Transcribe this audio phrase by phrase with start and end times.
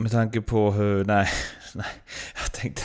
[0.00, 1.28] Med tanke på hur, nej,
[1.74, 1.86] nej,
[2.42, 2.82] jag tänkte,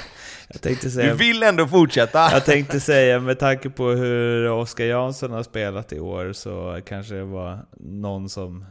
[0.47, 1.11] jag tänkte säga...
[1.11, 2.31] Du vill ändå fortsätta!
[2.31, 7.15] Jag tänkte säga, med tanke på hur Oskar Jansson har spelat i år så kanske
[7.15, 8.65] det var någon som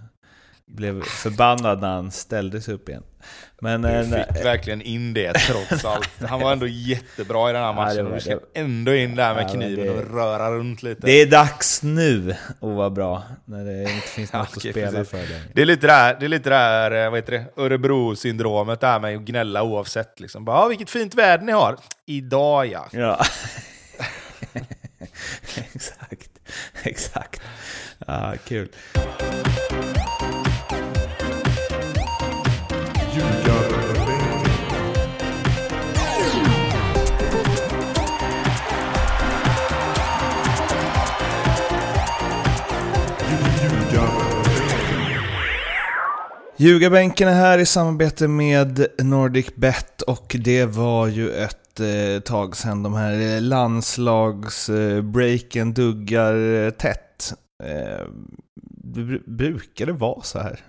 [0.67, 3.03] blev förbannad när han ställde sig upp igen.
[3.61, 4.03] Men, du eh,
[4.35, 6.11] fick verkligen in det trots allt.
[6.29, 7.97] Han var ändå jättebra i den här matchen.
[7.97, 10.15] Ja, det var- och du ska det- ändå in där med Ja, kniven det- och
[10.15, 11.07] röra runt lite.
[11.07, 12.31] det är dags nu
[12.61, 15.11] att vara bra, när det inte finns Ja, något okej, att spela precis.
[15.11, 15.41] för längre.
[15.55, 19.01] Det är lite det här, det är lite det eh, vad heter det, Örebro-syndromet där
[19.01, 20.21] med att gnälla oavsett.
[20.21, 20.45] Liksom.
[20.45, 21.77] Bara, "Ja, vilket fint väder ni har.
[22.07, 22.89] Idag ja.
[22.93, 23.25] Ja.
[25.75, 26.31] exakt,
[26.83, 27.41] exakt.
[28.07, 28.69] Ja, kul.
[46.57, 52.83] Ljugarbänken är här i samarbete med Nordicbet och det var ju ett eh, tag sedan
[52.83, 57.35] de här eh, landslagsbreaken eh, duggar eh, tätt.
[57.65, 58.07] Eh,
[58.85, 60.61] det bru- brukar det vara så här?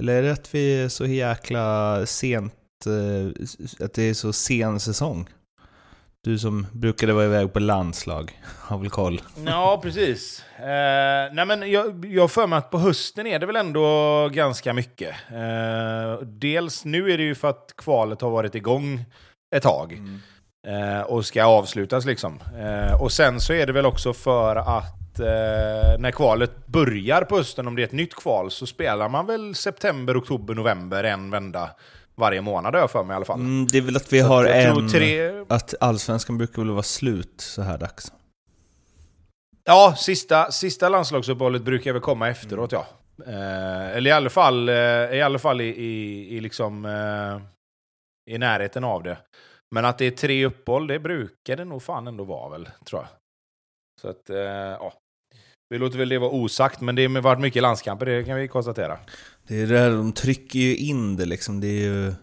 [0.00, 2.54] Eller är det att vi är så jäkla sent,
[2.86, 5.28] eh, att det är så sen säsong?
[6.24, 9.22] Du som brukade vara iväg på landslag har väl koll?
[9.46, 10.44] Ja, precis.
[10.58, 14.28] Eh, nej men jag, jag har för mig att på hösten är det väl ändå
[14.32, 15.14] ganska mycket.
[15.30, 19.04] Eh, dels nu är det ju för att kvalet har varit igång
[19.56, 20.02] ett tag.
[20.66, 22.40] Eh, och ska avslutas liksom.
[22.58, 27.36] Eh, och sen så är det väl också för att eh, när kvalet börjar på
[27.36, 31.30] hösten, om det är ett nytt kval, så spelar man väl september, oktober, november en
[31.30, 31.70] vända
[32.14, 33.40] varje månad har jag för mig i alla fall.
[33.40, 34.88] Mm, det är väl att vi Så har en...
[34.88, 38.12] tre, Att allsvenskan brukar väl vara slut så här dags?
[39.64, 42.86] Ja, sista, sista landslagsuppehållet brukar väl komma efteråt, ja.
[43.26, 44.74] Eh, eller i alla fall, eh,
[45.14, 47.40] i, alla fall i, i, i, liksom, eh,
[48.34, 49.18] i närheten av det.
[49.70, 53.00] Men att det är tre uppehåll, det brukar det nog fan ändå vara väl, tror
[53.00, 53.08] jag.
[54.00, 54.92] Så att, eh, ja.
[55.68, 58.48] Vi låter väl det vara osagt, men det har varit mycket landskamper, det kan vi
[58.48, 58.98] konstatera.
[59.46, 61.60] Det är det här, de trycker ju in det liksom.
[61.60, 62.14] Det är ju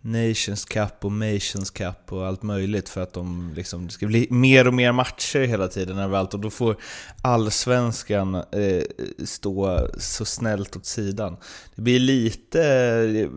[0.00, 4.26] Nations Cup och Nations Cup och allt möjligt för att de liksom, det ska bli
[4.30, 6.76] mer och mer matcher hela tiden överallt och då får
[7.22, 8.82] allsvenskan eh,
[9.24, 11.36] stå så snällt åt sidan.
[11.74, 12.62] Det blir lite,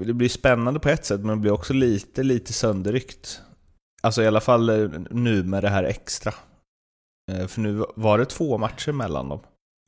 [0.06, 3.42] det blir spännande på ett sätt men det blir också lite, lite sönderryckt.
[4.02, 6.34] Alltså i alla fall eh, nu med det här extra.
[7.32, 9.40] Eh, För nu var det två matcher mellan dem.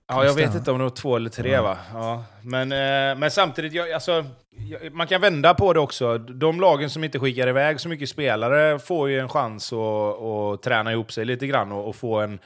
[0.10, 1.62] Ja, jag vet inte om det var två eller tre Ja.
[1.62, 1.78] va?
[1.94, 2.24] Ja.
[2.42, 6.18] Men, eh, men samtidigt, jag, alltså, jag, man kan vända på det också.
[6.18, 10.64] De lagen som inte skickar iväg så mycket spelare får ju en chans att, att
[10.64, 12.40] träna ihop sig lite grann och, och få en,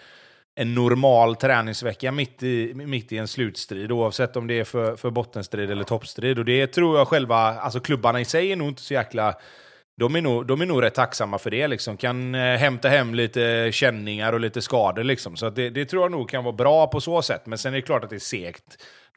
[0.56, 5.10] en normal träningsvecka mitt i, mitt i en slutstrid, oavsett om det är för, för
[5.10, 6.40] bottenstrid eller toppstrid.
[6.40, 9.34] Och det tror jag själva, alltså klubbarna i sig är nog inte så jäkla...
[10.02, 11.68] De är, nog, de är nog rätt tacksamma för det.
[11.68, 11.98] Liksom.
[11.98, 15.04] Kan eh, hämta hem lite känningar och lite skador.
[15.04, 15.36] Liksom.
[15.36, 17.46] Så det, det tror jag nog kan vara bra på så sätt.
[17.46, 18.64] Men sen är det klart att det är segt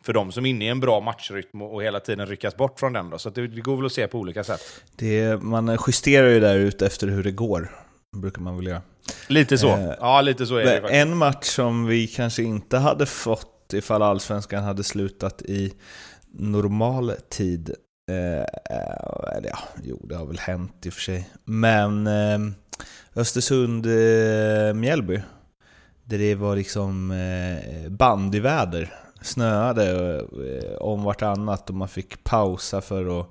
[0.03, 2.93] för de som är inne i en bra matchrytm och, hela tiden ryckas bort från
[2.93, 3.11] den.
[3.11, 3.19] Då.
[3.19, 4.61] Så det, det går väl att se på olika sätt.
[4.97, 7.71] Det, man justerar ju där ute efter hur det går,
[8.17, 8.83] brukar man väl göra.
[9.29, 9.69] Lite så.
[9.69, 10.95] Eh, ja, lite så är det faktiskt.
[10.95, 15.73] En match som vi kanske inte hade fått ifall allsvenskan hade slutat i
[16.33, 17.75] normal tid.
[18.09, 21.29] Eh, eh, eller ja, jo det har väl hänt i och för sig.
[21.45, 22.39] Men eh,
[23.15, 25.15] Östersund-Mjällby.
[25.15, 25.23] Eh,
[26.05, 28.93] där det var liksom eh, bandyväder.
[29.23, 33.29] Snöade eh, om vartannat och man fick pausa för att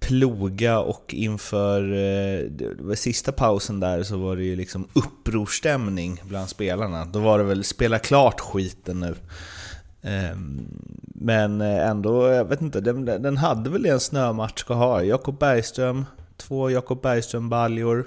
[0.00, 7.04] ploga och inför eh, sista pausen där så var det ju liksom upprorstämning bland spelarna.
[7.04, 9.14] Då var det väl spela klart skiten nu.
[10.02, 10.68] Ehm,
[11.14, 15.02] Men eh, ändå, jag vet inte, den, den hade väl en snömatch ska ha.
[15.02, 16.04] Jakob Bergström,
[16.36, 18.06] två Jakob Bergström-baljor.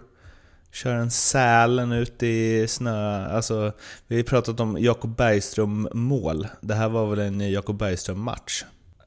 [0.72, 3.26] Kör en Sälen ut i snö.
[3.26, 3.72] Alltså,
[4.08, 6.48] vi har pratat om Jakob Bergström-mål.
[6.62, 8.64] Det här var väl en Jakob Bergström-match?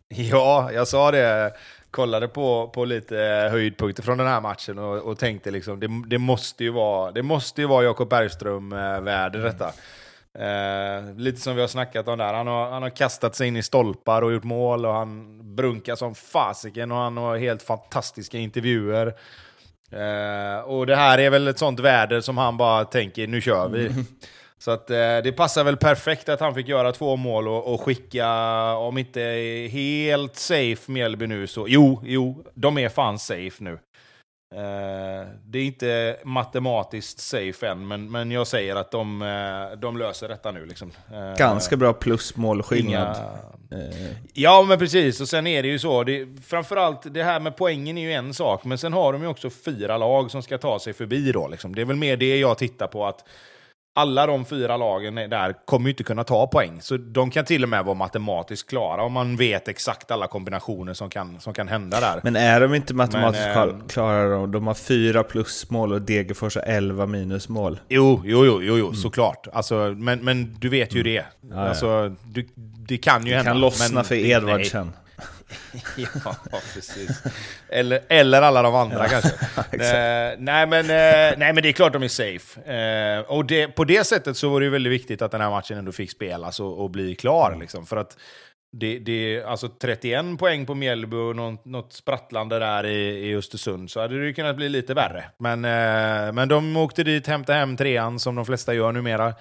[0.08, 1.52] Ja, jag sa det.
[1.90, 3.16] Kollade på, på lite
[3.50, 7.22] höjdpunkter från den här matchen och, och tänkte liksom det, det måste ju vara, det
[7.22, 9.72] måste ju vara Jakob Bergström-värde detta.
[10.38, 12.34] Eh, lite som vi har snackat om där.
[12.34, 15.96] Han har, han har kastat sig in i stolpar och gjort mål och han brunkar
[15.96, 19.06] som fasiken och han har helt fantastiska intervjuer.
[19.90, 23.68] Eh, och det här är väl ett sånt väder som han bara tänker, nu kör
[23.68, 23.90] vi.
[24.58, 27.80] Så att, eh, det passar väl perfekt att han fick göra två mål och, och
[27.80, 28.28] skicka,
[28.74, 29.20] om inte
[29.72, 33.78] helt safe Mjällby nu så, jo, jo, de är fan safe nu.
[34.54, 39.96] Eh, det är inte matematiskt safe än, men, men jag säger att de, eh, de
[39.96, 40.66] löser detta nu.
[40.66, 40.92] Liksom.
[41.12, 43.16] Eh, Ganska bra plusmålskillnad.
[43.16, 43.38] Inga...
[44.32, 45.20] Ja, men precis.
[45.20, 48.34] Och sen är det ju så, det, framförallt det här med poängen är ju en
[48.34, 51.48] sak, men sen har de ju också fyra lag som ska ta sig förbi då.
[51.48, 51.74] Liksom.
[51.74, 53.24] Det är väl mer det jag tittar på, att
[53.96, 56.78] alla de fyra lagen där kommer ju inte kunna ta poäng.
[56.80, 60.94] Så de kan till och med vara matematiskt klara om man vet exakt alla kombinationer
[60.94, 62.20] som kan, som kan hända där.
[62.22, 64.46] Men är de inte matematiskt Men, äh, klara då?
[64.46, 67.80] De har fyra plusmål och Degerfors har elva minusmål.
[67.88, 68.96] Jo, jo, jo, jo, jo mm.
[68.96, 69.46] såklart.
[69.52, 71.12] Alltså, men, men du vet ju mm.
[71.12, 71.24] det.
[71.82, 72.10] Ja.
[72.24, 72.48] du,
[72.88, 73.50] det kan ju det hända.
[73.50, 74.92] Det kan lossna men, för Edvardsen.
[75.96, 76.36] ja,
[76.74, 77.22] precis.
[77.68, 79.30] Eller, eller alla de andra ja, kanske.
[80.30, 82.60] eh, nej, men, eh, nej, men det är klart de är safe.
[82.60, 85.78] Eh, och det, på det sättet så var det väldigt viktigt att den här matchen
[85.78, 87.48] ändå fick spelas och, och bli klar.
[87.48, 87.60] Mm.
[87.60, 88.16] Liksom, för att
[88.72, 93.90] det, det, alltså 31 poäng på Mjällby och något, något sprattlande där i, i Östersund
[93.90, 95.24] så hade det kunnat bli lite värre.
[95.38, 95.60] Men,
[96.34, 99.34] men de åkte dit, hämtade hem trean som de flesta gör numera.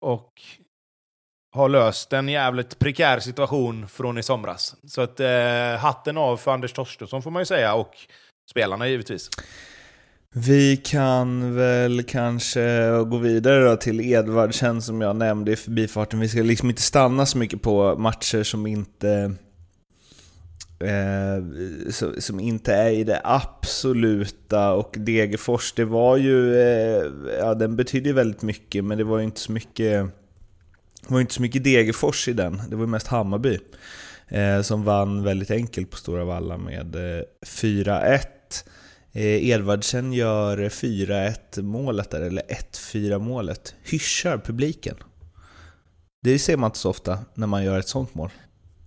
[0.00, 0.32] Och
[1.52, 4.76] har löst en jävligt prekär situation från i somras.
[4.88, 7.94] Så att eh, hatten av för Anders Torstensson får man ju säga, och
[8.50, 9.30] spelarna givetvis.
[10.34, 16.20] Vi kan väl kanske gå vidare då till Edvardsen som jag nämnde i förbifarten.
[16.20, 19.34] Vi ska liksom inte stanna så mycket på matcher som inte
[20.80, 21.44] eh,
[22.18, 27.04] som inte är i det absoluta och Degerfors, det var ju, eh,
[27.38, 30.21] ja den betydde väldigt mycket men det var ju inte så mycket
[31.08, 33.58] det var inte så mycket Degerfors i den, det var mest Hammarby.
[34.28, 38.20] Eh, som vann väldigt enkelt på Stora Valla med eh, 4-1.
[39.12, 43.74] Eh, Edvardsen gör 4-1 målet där, eller 1-4 målet.
[43.82, 44.96] Hyschar publiken.
[46.22, 48.30] Det ser man inte så ofta när man gör ett sånt mål.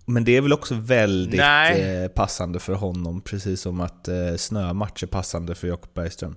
[0.05, 5.03] Men det är väl också väldigt eh, passande för honom, precis som att eh, snömatch
[5.03, 6.35] är passande för Jakob Bergström.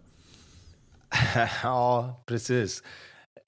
[1.63, 2.83] ja, precis.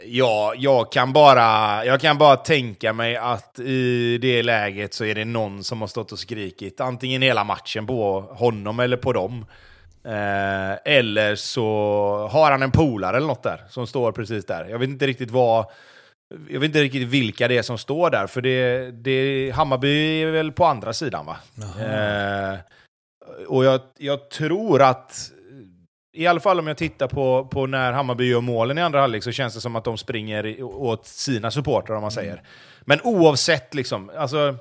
[0.05, 5.15] Ja, jag kan, bara, jag kan bara tänka mig att i det läget så är
[5.15, 9.47] det någon som har stått och skrikit antingen hela matchen på honom eller på dem.
[10.05, 11.65] Eh, eller så
[12.33, 14.65] har han en polare eller något där som står precis där.
[14.65, 15.67] Jag vet inte riktigt vad...
[16.49, 20.31] Jag vet inte riktigt vilka det är som står där, för det, det, Hammarby är
[20.31, 21.37] väl på andra sidan va?
[21.59, 22.59] Eh,
[23.49, 25.33] och jag, jag tror att
[26.13, 29.25] i alla fall om jag tittar på, på när Hammarby gör målen i andra halvlek
[29.25, 32.33] så känns det som att de springer åt sina supportrar om man säger.
[32.33, 32.45] Mm.
[32.81, 34.57] Men oavsett, liksom, alltså,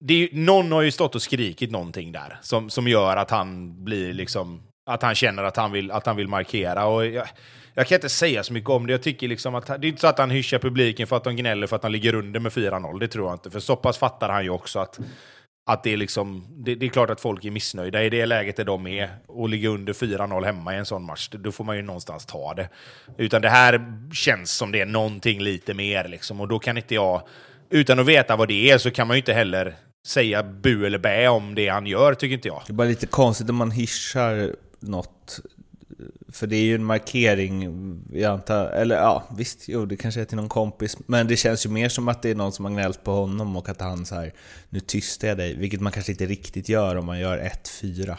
[0.00, 3.84] det är, någon har ju stått och skrikit någonting där som, som gör att han
[3.84, 6.86] blir liksom, att han känner att han vill, att han vill markera.
[6.86, 7.26] Och jag,
[7.74, 8.92] jag kan inte säga så mycket om det.
[8.92, 11.36] Jag tycker liksom att, det är inte så att han hyschar publiken för att de
[11.36, 13.00] gnäller för att han ligger under med 4-0.
[13.00, 13.50] Det tror jag inte.
[13.50, 15.00] För så pass fattar han ju också att
[15.66, 18.56] att det är, liksom, det, det, är klart att folk är missnöjda i det läget
[18.56, 21.28] där de är och ligger under 4-0 hemma i en sån match.
[21.32, 22.68] Då får man ju någonstans ta det.
[23.18, 26.94] Utan det här känns som det är någonting lite mer liksom, och då kan inte
[26.94, 27.22] jag,
[27.70, 29.74] utan att veta vad det är, så kan man ju inte heller
[30.06, 32.62] säga bu eller bä om det han gör, tycker inte jag.
[32.66, 35.40] Det är bara lite konstigt om man hyschar något
[36.32, 37.68] för det är ju en markering,
[38.12, 41.66] jag antar, eller ja visst, jo det kanske är till någon kompis, men det känns
[41.66, 44.06] ju mer som att det är någon som har gnällt på honom och att han
[44.06, 44.32] så här,
[44.68, 48.16] nu tystar jag dig, vilket man kanske inte riktigt gör om man gör 1-4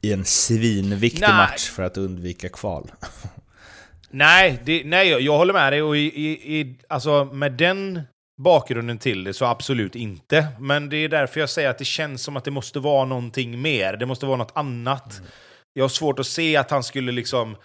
[0.00, 1.36] i en svinviktig nej.
[1.36, 2.92] match för att undvika kval.
[4.10, 8.00] nej, det, nej, jag håller med dig och i, i, i, alltså med den
[8.38, 10.46] bakgrunden till det så absolut inte.
[10.58, 13.62] Men det är därför jag säger att det känns som att det måste vara någonting
[13.62, 15.18] mer, det måste vara något annat.
[15.18, 15.30] Mm
[15.74, 17.56] jag har svårt att se att han skulle liksom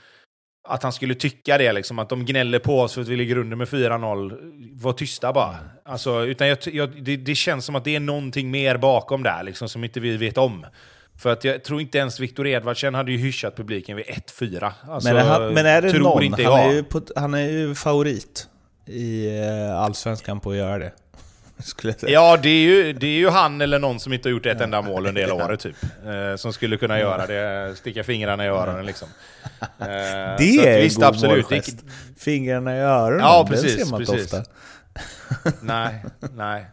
[0.67, 3.37] att han skulle tycka det, liksom, att de gnäller på oss för att vi ligger
[3.37, 4.81] under med 4-0.
[4.81, 5.55] Var tysta bara.
[5.85, 9.43] Alltså, utan jag, jag, det, det, känns som att det är någonting mer bakom där,
[9.43, 10.65] liksom, som inte vi vet om.
[11.17, 14.71] För att jag tror inte ens Viktor Edvardsen hade ju hyschat publiken vid 1-4.
[14.89, 16.33] Alltså, men, han, men är det någon?
[16.33, 18.47] han, är ju på, han är ju favorit
[18.85, 20.91] i eh, Allsvenskan på att göra det.
[22.01, 24.61] Ja, det är, ju, det är ju han eller någon som inte har gjort ett
[24.61, 25.75] enda mål under hela året typ.
[26.05, 29.07] Eh, som skulle kunna göra det, sticka fingrarna i öronen liksom.
[29.79, 29.87] Eh,
[30.37, 31.49] det är visst, god absolut.
[31.49, 31.83] målgest.
[32.19, 34.21] Fingrarna i öronen, ja, precis, det ser man precis.
[34.21, 34.51] inte ofta.
[35.61, 36.65] nej, nej.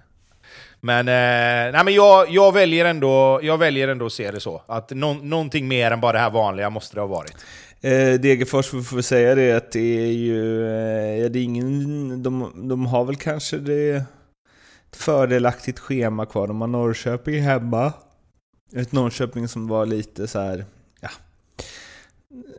[0.81, 4.63] Men, eh, nej, men jag, jag, väljer ändå, jag väljer ändå att se det så.
[4.67, 7.37] Att no, någonting mer än bara det här vanliga måste det ha varit.
[7.81, 10.67] Eh, Degerfors, får vi säga det, att det är ju...
[10.67, 14.05] Eh, det är ingen, de, de har väl kanske det
[14.97, 16.47] fördelaktigt schema kvar.
[16.47, 17.93] De har Norrköping hemma.
[18.73, 20.65] Ett Norrköping som var lite så här,
[21.01, 21.11] ja.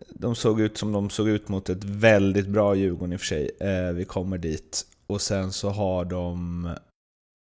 [0.10, 3.28] De såg ut som de såg ut mot ett väldigt bra Djurgården i och för
[3.28, 3.52] sig.
[3.60, 4.86] Eh, vi kommer dit.
[5.08, 6.66] Och sen så har de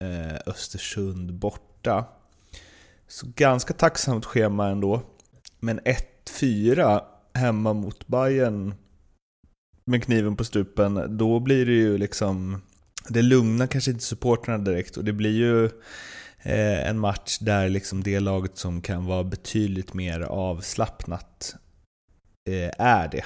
[0.05, 2.05] eh, Östersund borta.
[3.09, 5.01] Så ganska tacksamt schema ändå.
[5.61, 7.01] Men 1-4
[7.35, 8.75] hemma mot Bayern
[9.85, 12.63] med kniven på strupen, då blir det ju liksom...
[13.09, 15.65] Det lugnar kanske inte supportrarna direkt och det blir ju
[16.43, 21.55] eh, en match där liksom det laget som kan vara betydligt mer avslappnat
[22.49, 23.25] eh, är det.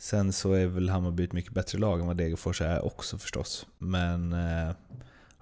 [0.00, 3.66] Sen så är väl Hammarby ett mycket bättre lag än vad Degerfors är också förstås.
[3.78, 4.70] Men eh,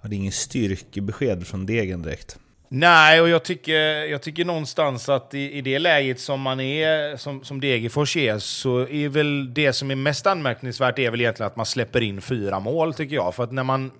[0.02, 2.38] det är ingen styrkebesked från Degen direkt.
[2.70, 7.16] Nej, och jag tycker, jag tycker någonstans att i, i det läget som man är,
[7.16, 11.46] som, som Degerfors är, så är väl det som är mest anmärkningsvärt är väl egentligen
[11.46, 13.34] att man släpper in fyra mål, tycker jag.
[13.34, 13.90] För att när man,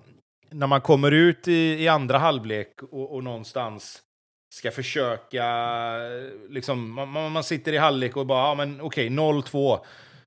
[0.51, 4.01] när man kommer ut i, i andra halvlek och, och någonstans
[4.53, 5.45] ska försöka,
[6.49, 9.79] liksom, man, man sitter i halvlek och bara, ja men okej, okay, 0-2.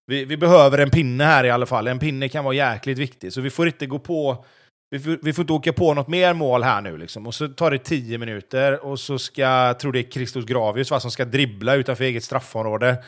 [0.06, 1.88] Vi, vi behöver en pinne här i alla fall.
[1.88, 4.44] En pinne kan vara jäkligt viktig, så vi får inte gå på
[4.92, 6.96] vi får, vi får inte åka på något mer mål här nu.
[6.96, 7.26] Liksom.
[7.26, 10.90] Och så tar det tio minuter och så ska, jag tror det är Christos Gravius
[10.90, 13.04] va, som ska dribbla utanför eget straffområde.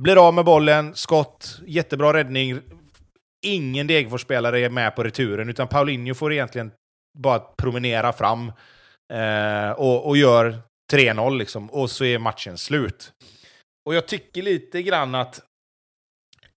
[0.00, 2.60] Blir av med bollen, skott, jättebra räddning.
[3.46, 6.70] Ingen Degerfors-spelare är med på returen, utan Paulinho får egentligen
[7.18, 8.52] bara promenera fram
[9.12, 10.58] eh, och, och gör
[10.92, 13.12] 3-0, liksom, och så är matchen slut.
[13.86, 15.40] Och jag tycker lite grann att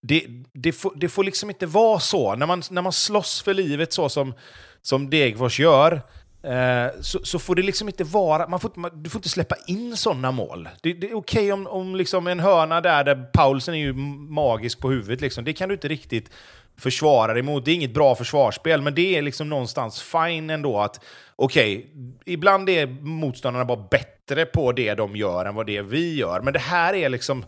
[0.01, 2.35] det, det, får, det får liksom inte vara så.
[2.35, 4.33] När man, när man slåss för livet så som,
[4.81, 6.01] som Degerfors gör,
[6.43, 8.47] eh, så, så, får det liksom inte vara...
[8.47, 10.69] Man får, man, du får inte släppa in sådana mål.
[10.81, 13.93] Det, det är okej okay om, om liksom en hörna där, där Paulsen är ju
[13.93, 15.21] magisk på huvudet.
[15.21, 15.43] Liksom.
[15.43, 16.29] Det kan du inte riktigt
[16.77, 17.65] försvara dig mot.
[17.65, 21.03] Det är inget bra försvarsspel, men det är liksom någonstans fine ändå att
[21.35, 21.89] okej, okay,
[22.25, 26.41] ibland är motståndarna bara bättre på det de gör än vad det vi gör.
[26.41, 27.45] Men det här är liksom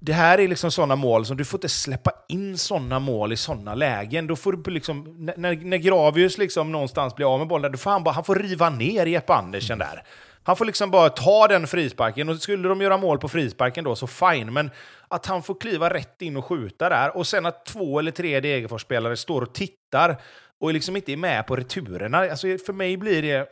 [0.00, 3.36] det här är liksom sådana mål som du får inte släppa in sådana mål i
[3.36, 4.26] sådana lägen.
[4.26, 7.90] Då får du liksom, när, när Gravius liksom någonstans blir av med bollen, då får
[7.90, 10.02] han, bara, han får riva ner Jeppe Andersen där.
[10.42, 13.96] Han får liksom bara ta den frisparken, och skulle de göra mål på frisparken då,
[13.96, 14.52] så fine.
[14.52, 14.70] Men
[15.08, 18.40] att han får kliva rätt in och skjuta där, och sen att två eller tre
[18.40, 20.16] Degerfors-spelare står och tittar
[20.60, 22.18] och liksom inte är med på returerna.
[22.18, 23.48] Alltså för mig blir det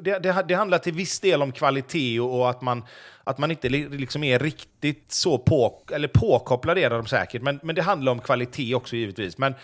[0.00, 2.84] det, det, det, handlar till viss del om kvalitet och, och att, man,
[3.26, 7.74] att man inte liksom är riktigt så på, eller påkopplad är de säkert, men, men
[7.74, 9.38] det handlar om kvalitet också givetvis.
[9.38, 9.54] Men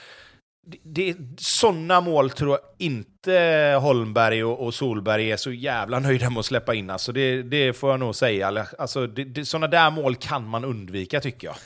[0.66, 6.30] det, det, sådana mål tror jag inte Holmberg och, och, Solberg är så jävla nöjda
[6.30, 6.90] med att släppa in.
[6.90, 8.66] Alltså det, det får jag nog säga.
[8.78, 11.56] Alltså det, sådana där mål kan man undvika tycker jag.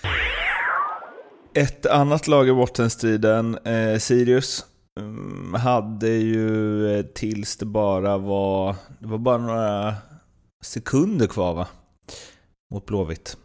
[1.64, 4.64] Ett annat lag i bottenstriden, eh, Sirius,
[5.00, 9.94] mm, hade ju eh, tills det bara var, det var bara några
[10.64, 11.68] sekunder kvar va?
[12.74, 13.36] Mot Blåvitt.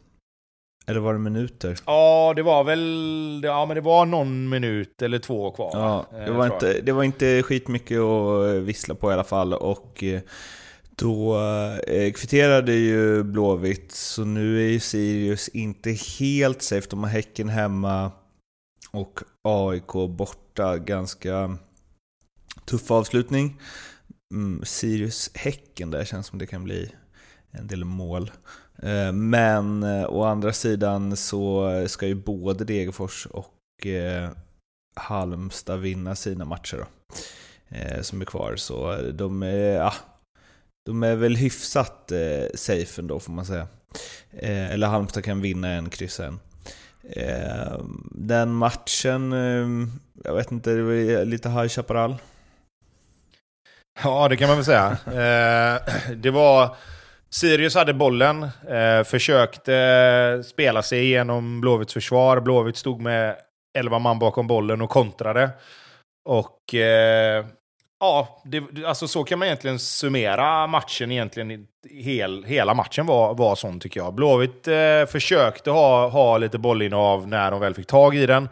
[0.88, 1.78] Eller var det minuter?
[1.86, 5.72] Ja, det var väl ja, men det var någon minut eller två kvar.
[5.74, 9.24] Ja, det, eh, var inte, det var inte skitmycket att eh, vissla på i alla
[9.24, 9.54] fall.
[9.54, 10.04] Och
[10.96, 11.40] då
[12.16, 16.88] kvitterade ju Blåvitt, så nu är ju Sirius inte helt safe.
[16.90, 18.12] De har Häcken hemma
[18.92, 20.78] och AIK borta.
[20.78, 21.58] Ganska
[22.66, 23.60] tuff avslutning.
[24.34, 26.92] Mm, Sirius-Häcken där känns som det kan bli
[27.52, 28.32] en del mål.
[28.84, 34.30] Eh, men eh, å andra sidan så ska ju både Degerfors och eh,
[34.96, 36.86] Halmstad vinna sina matcher då,
[38.04, 38.56] som är kvar.
[38.56, 39.94] Så de är, ja,
[40.86, 42.12] de är väl hyfsat
[42.56, 43.68] safe ändå får man säga.
[44.40, 46.40] Eller Halmstad kan vinna en, kryssa en.
[48.12, 49.32] Den matchen,
[50.24, 52.16] jag vet inte, det var lite High Chaparral.
[54.04, 54.98] Ja, det kan man väl säga.
[56.16, 56.76] Det var...
[57.34, 62.40] Sirius hade bollen, eh, försökte eh, spela sig igenom Blåvitts försvar.
[62.40, 63.36] Blåvitt stod med
[63.78, 65.50] 11 man bakom bollen och kontrade.
[66.26, 67.46] Och eh,
[68.02, 71.12] Ja, det, alltså så kan man egentligen summera matchen.
[71.12, 74.14] Egentligen, hel, hela matchen var, var sån tycker jag.
[74.14, 78.50] Blåvitt eh, försökte ha, ha lite bollinnehav när de väl fick tag i den.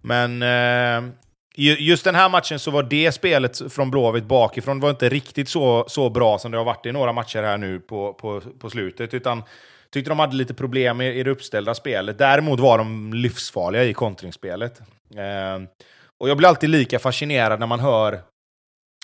[0.00, 1.12] Men eh,
[1.54, 5.84] just den här matchen så var det spelet från Blåvitt bakifrån var inte riktigt så,
[5.88, 9.14] så bra som det har varit i några matcher här nu på, på, på slutet.
[9.14, 9.42] Utan
[9.90, 12.18] tyckte de hade lite problem i, i det uppställda spelet.
[12.18, 14.80] Däremot var de livsfarliga i kontringsspelet.
[15.16, 15.62] Eh,
[16.18, 18.20] och jag blir alltid lika fascinerad när man hör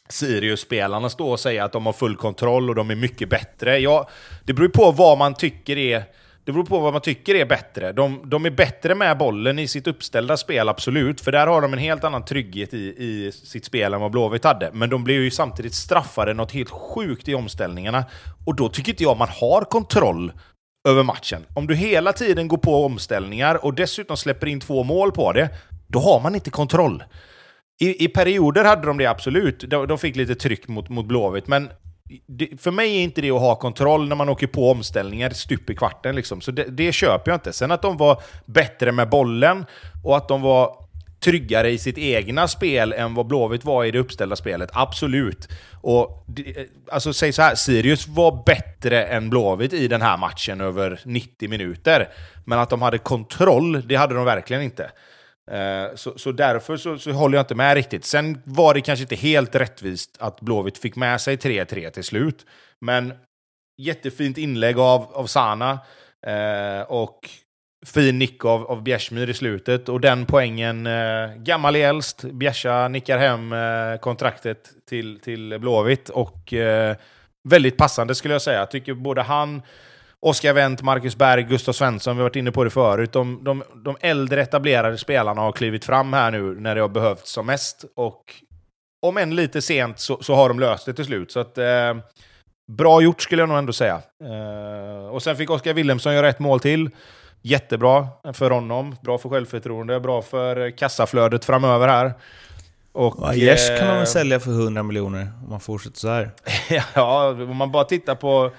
[0.09, 3.79] Sirius-spelarna stå och säga att de har full kontroll och de är mycket bättre.
[3.79, 4.09] Ja,
[4.45, 6.05] det beror på vad man tycker är
[6.49, 7.93] det beror på vad man tycker är bättre.
[7.93, 11.21] De, de, är bättre med bollen i sitt uppställda spel, absolut.
[11.21, 14.45] För där har de en helt annan trygghet i, i sitt spel än vad Blåvitt
[14.45, 14.71] hade.
[14.73, 18.05] Men de blir ju samtidigt straffade något helt sjukt i omställningarna.
[18.47, 20.33] Och då tycker inte jag man har kontroll
[20.89, 21.47] över matchen.
[21.55, 25.51] Om du hela tiden går på omställningar och dessutom släpper in två mål på det,
[25.87, 27.05] då har man inte kontroll.
[27.81, 29.65] I, I perioder hade de det absolut.
[29.71, 31.71] De, de fick lite tryck mot, mot Blåvitt, men
[32.27, 35.71] det, för mig är inte det att ha kontroll när man åker på omställningar stup
[35.71, 36.17] i kvarten.
[36.17, 36.41] Liksom.
[36.41, 37.53] Så det, det köper jag inte.
[37.53, 39.67] Sen att de var bättre med bollen
[40.05, 40.89] och att de var
[41.21, 44.71] tryggare i sitt egna spel än vad Blåvitt var i det uppställda spelet.
[44.73, 45.49] Absolut.
[45.81, 46.27] Och,
[46.93, 51.49] alltså säg så här, Sirius var bättre än Blåvitt i den här matchen över 90
[51.49, 52.09] minuter.
[52.45, 54.91] Men att de hade kontroll, det hade de verkligen inte.
[55.51, 58.05] Eh, så, så därför så, så, håller jag inte med riktigt.
[58.05, 62.47] Sen var det kanske inte helt rättvist att Blåvitt fick med sig 3-3 till slut.
[62.81, 63.13] Men
[63.83, 65.79] jättefint inlägg av, av Sana.
[66.27, 67.31] Eh, och
[67.87, 69.89] fin nick av, av Bjärsmyr i slutet.
[69.89, 76.09] Och den poängen, eh, gammal i äldst, Bjärsa nickar hem eh, kontraktet till, till Blåvitt.
[76.09, 76.97] Och eh,
[77.49, 78.59] väldigt passande skulle jag säga.
[78.59, 79.63] Jag tycker både han,
[80.21, 83.13] Oskar Wendt, Marcus Berg, Gustav Svensson, vi har varit inne på det förut.
[83.13, 87.33] De, de, de äldre etablerade spelarna har klivit fram här nu när det har behövts
[87.33, 87.85] som mest.
[87.97, 88.35] Och
[89.03, 91.33] om än lite sent så, så har de löst det till slut.
[91.33, 91.97] Så att, eh,
[92.73, 94.03] bra gjort skulle jag nog ändå säga.
[94.25, 96.91] Eh, och sen fick Oskar Wilhelmsson göra ett mål till.
[97.43, 102.15] Jättebra för honom, bra för självförtroende, bra för kassaflödet framöver här.
[102.93, 106.31] Och, Aiesh kan man väl eh, sälja för 100 miljoner om man fortsätter så här.
[106.95, 108.51] ja, om man bara tittar på,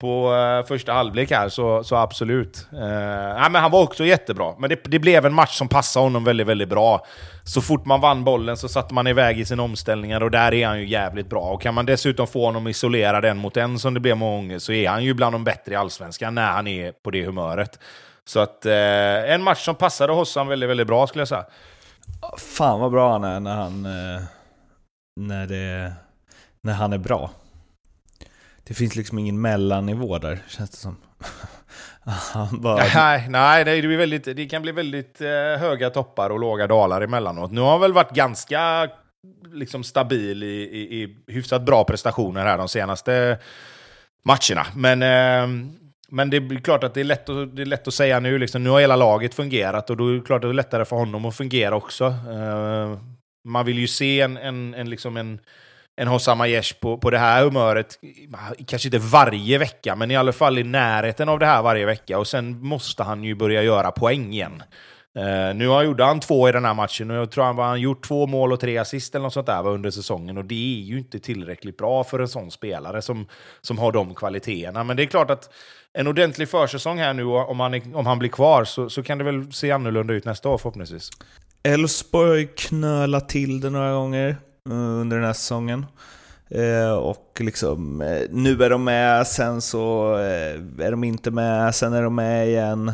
[0.00, 2.66] på eh, första halvlek här så, så absolut.
[2.72, 2.78] Eh,
[3.40, 6.24] nej, men han var också jättebra, men det, det, blev en match som passade honom
[6.24, 7.06] väldigt, väldigt bra.
[7.44, 10.66] Så fort man vann bollen så satte man iväg i sina omställningar och där är
[10.66, 11.40] han ju jävligt bra.
[11.40, 14.58] Och kan man dessutom få honom isolerad en mot en som det blev många gånger
[14.58, 17.78] så är han ju bland de bättre i Allsvenskan när han är på det humöret.
[18.24, 21.44] Så att eh, en match som passade Hossan väldigt, väldigt bra skulle jag säga.
[22.38, 24.22] Fan vad bra han är när han, eh,
[25.20, 25.92] när det,
[26.62, 27.30] när han är bra.
[28.68, 30.96] Det finns liksom ingen mellannivå där, känns det som.
[32.62, 32.84] bara...
[32.94, 37.00] nej, nej det, blir väldigt, det kan bli väldigt eh, höga toppar och låga dalar
[37.00, 37.52] emellanåt.
[37.52, 38.90] Nu har han väl varit ganska
[39.52, 43.38] liksom, stabil i, i, i hyfsat bra prestationer här de senaste
[44.22, 44.66] matcherna.
[44.74, 45.68] Men eh,
[46.10, 48.38] men det är klart att det är lätt att, det är lätt att säga nu.
[48.38, 50.84] Liksom, nu har hela laget fungerat och då är det klart att det är lättare
[50.84, 52.04] för honom att fungera också.
[52.04, 52.98] Eh,
[53.44, 55.40] man vill ju se en, en, en, liksom en,
[55.98, 57.98] en Hossam Aiesh på, på det här humöret,
[58.66, 62.18] kanske inte varje vecka, men i alla fall i närheten av det här varje vecka.
[62.18, 64.62] Och sen måste han ju börja göra poäng igen.
[65.18, 67.76] Uh, nu har, gjorde han två i den här matchen och jag tror han har
[67.76, 70.38] gjort två mål och tre assist eller något sånt där under säsongen.
[70.38, 73.26] Och det är ju inte tillräckligt bra för en sån spelare som,
[73.60, 74.84] som har de kvaliteterna.
[74.84, 75.50] Men det är klart att
[75.92, 79.24] en ordentlig försäsong här nu, om han, om han blir kvar, så, så kan det
[79.24, 81.10] väl se annorlunda ut nästa år förhoppningsvis.
[81.62, 84.36] Elfsborg knöla till det några gånger
[84.70, 85.86] Eh, under den här säsongen.
[86.48, 90.14] Eh, och liksom, eh, nu är de med, sen så
[90.78, 92.92] är de inte med, sen är de med igen.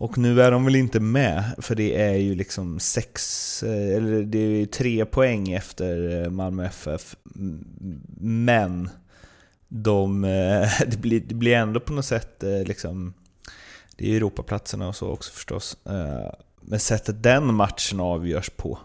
[0.00, 4.38] Och nu är de väl inte med, för det är ju liksom sex, eller det
[4.38, 7.16] är ju tre poäng efter Malmö FF.
[8.20, 8.90] Men
[9.68, 10.22] de,
[10.86, 13.14] det, blir, det blir ändå på något sätt liksom,
[13.96, 15.76] det är ju Europaplatserna och så också förstås,
[16.60, 18.78] men sättet den matchen avgörs på.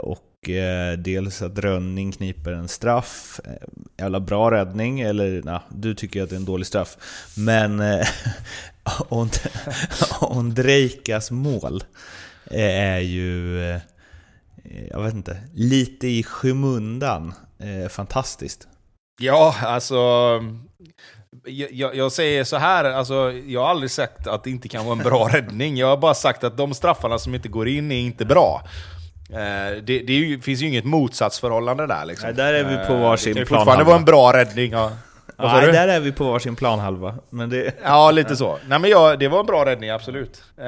[0.00, 5.94] Och Eh, dels att Rönning kniper en straff, eh, jävla bra räddning, eller na, du
[5.94, 6.96] tycker att det är en dålig straff.
[7.36, 8.06] Men eh,
[10.20, 11.84] Ondrejkas mål
[12.50, 13.58] är ju,
[14.90, 17.34] jag vet inte, lite i skymundan
[17.90, 18.68] fantastiskt.
[19.20, 19.98] Ja, alltså...
[21.44, 24.98] Jag, jag, säger så här, alltså, jag har aldrig sagt att det inte kan vara
[24.98, 25.76] en bra räddning.
[25.76, 28.62] Jag har bara sagt att de straffarna som inte går in är inte bra.
[29.32, 32.04] Eh, det, det ju, finns ju inget motsatsförhållande där.
[32.04, 32.26] Liksom.
[32.26, 33.44] Nej, där är vi på varsin plan.
[33.44, 34.72] Det kan fortfarande vara en bra räddning.
[34.72, 34.92] Ja.
[35.36, 37.14] Ja, nej, där är vi på varsin planhalva.
[37.30, 37.74] Men det...
[37.84, 38.58] Ja, lite så.
[38.68, 40.42] Nej, men ja, det var en bra räddning, absolut.
[40.56, 40.64] Eh,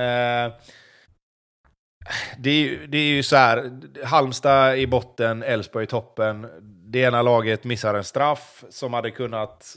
[2.38, 3.70] det, är, det är ju så här,
[4.04, 6.46] Halmstad i botten, Elfsborg i toppen
[6.94, 9.76] det ena laget missar en straff som hade kunnat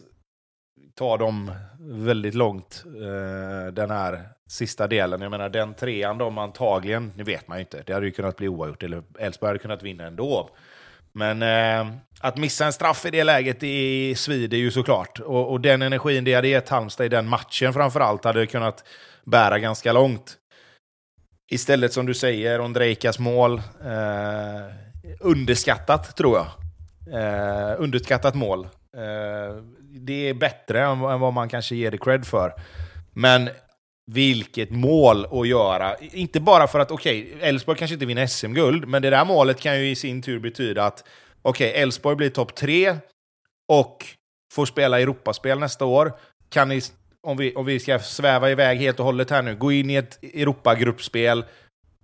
[0.98, 5.22] ta dem väldigt långt eh, den här sista delen.
[5.22, 8.38] Jag menar den trean de antagligen, nu vet man ju inte, det hade ju kunnat
[8.38, 10.50] bli oavgjort eller Elfsborg hade kunnat vinna ändå.
[11.12, 15.20] Men eh, att missa en straff i det läget det svider ju såklart.
[15.20, 18.84] Och, och den energin det hade gett Halmstad i den matchen framförallt hade kunnat
[19.26, 20.38] bära ganska långt.
[21.52, 24.74] Istället som du säger, Ondrejkas mål, eh,
[25.20, 26.48] underskattat tror jag.
[27.14, 28.68] Eh, underskattat mål.
[28.98, 29.64] Eh,
[30.00, 32.54] det är bättre än, än vad man kanske ger det cred för.
[33.14, 33.50] Men
[34.12, 35.96] vilket mål att göra.
[35.98, 39.60] Inte bara för att, okej, okay, Elfsborg kanske inte vinner SM-guld, men det där målet
[39.60, 41.04] kan ju i sin tur betyda att
[41.42, 42.96] okej, okay, Elfsborg blir topp tre
[43.72, 44.06] och
[44.54, 46.14] får spela Europaspel nästa år.
[46.50, 46.82] Kan ni,
[47.28, 49.96] om vi, om vi ska sväva iväg helt och hållet här nu, gå in i
[49.96, 51.46] ett Europagruppspel,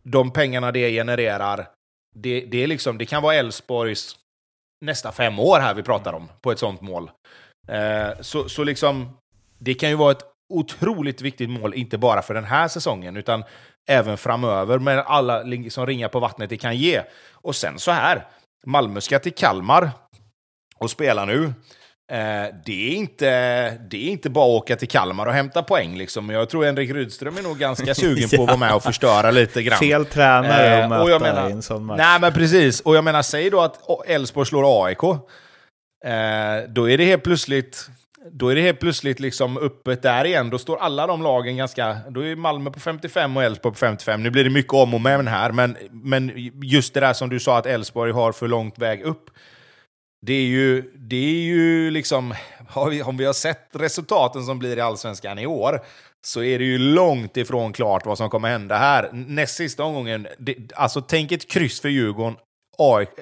[0.04, 1.68] de pengarna det genererar,
[2.16, 4.16] det, det, är liksom, det kan vara Elfsborgs
[4.82, 7.12] nästa fem år här vi pratar om, på ett sånt mål.
[7.68, 9.18] Eh, så, så liksom,
[9.60, 10.24] det kan ju vara ett
[10.54, 13.44] otroligt viktigt mål, inte bara för den här säsongen, utan
[13.88, 17.02] även framöver med alla som ringar på vattnet det kan ge.
[17.32, 18.28] Och sen så här,
[18.66, 19.92] Malmö ska till Kalmar
[20.78, 21.54] och spela nu.
[22.12, 25.98] Eh, det, är inte, det är inte bara att åka till Kalmar och hämta poäng.
[25.98, 26.30] Liksom.
[26.30, 29.64] Jag tror Henrik Rydström är nog ganska sugen på att vara med och förstöra lite
[29.64, 29.80] grann.
[29.80, 31.98] Fel tränare eh, att möta menar, i en sån match.
[31.98, 32.82] Nej, men precis.
[32.82, 35.04] Och jag menar, säg då att Elfsborg slår AIK.
[36.04, 37.90] Eh, då är det helt plötsligt
[38.32, 40.50] då är det helt plötsligt liksom öppet där igen.
[40.50, 41.98] Då står alla de lagen ganska...
[42.10, 44.24] Då är Malmö på 55 och Elfsborg på 55.
[44.24, 47.40] Nu blir det mycket om och men här, men, men just det där som du
[47.40, 49.30] sa att Elfsborg har för långt väg upp.
[50.26, 52.34] Det är ju, det är ju liksom...
[52.70, 55.82] Har vi, om vi har sett resultaten som blir i Allsvenskan i år,
[56.26, 59.10] så är det ju långt ifrån klart vad som kommer hända här.
[59.12, 62.36] Näst sista omgången, det, alltså tänk ett kryss för Djurgården,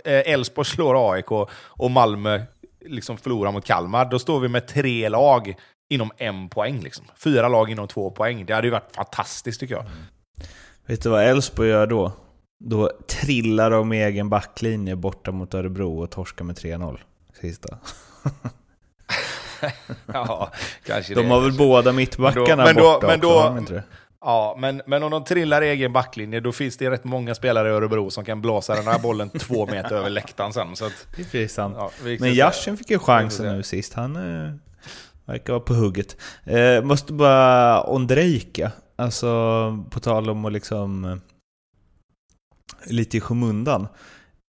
[0.06, 2.42] eh, Elfsborg slår AIK och Malmö
[2.86, 5.56] liksom förlorar mot Kalmar, då står vi med tre lag
[5.90, 6.80] inom en poäng.
[6.80, 7.06] Liksom.
[7.18, 8.46] Fyra lag inom två poäng.
[8.46, 9.86] Det hade ju varit fantastiskt tycker jag.
[9.86, 9.98] Mm.
[10.86, 12.12] Vet du vad Elfsborg gör då?
[12.60, 17.00] Då trillar de med egen backlinje borta mot Örebro och torskar med 3-0.
[17.42, 17.78] Sista.
[20.06, 20.52] ja,
[20.86, 23.82] kanske De det, har väl båda mittbackarna men då, borta men då, också, men då,
[24.22, 27.70] Ja, men, men om de trillar i egen backlinje, då finns det rätt många spelare
[27.70, 30.76] i Örebro som kan blåsa den här bollen två meter över läktaren sen.
[30.76, 31.76] Så att, det är sant.
[31.78, 33.94] Ja, men Yashin fick ju chansen nu sist.
[33.94, 34.54] Han eh,
[35.26, 36.18] verkar vara på hugget.
[36.44, 41.16] Eh, måste bara Ondrejka, alltså på tal om att liksom eh,
[42.86, 43.88] lite i skymundan.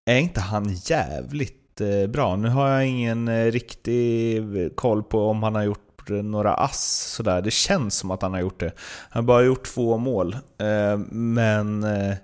[0.05, 2.35] Är inte han jävligt eh, bra?
[2.35, 4.43] Nu har jag ingen eh, riktig
[4.75, 7.41] koll på om han har gjort Eh, några ass sådär.
[7.41, 8.71] Det känns som att han har gjort det.
[9.09, 10.33] Han har bara gjort två mål.
[10.33, 12.15] Eh, men eh,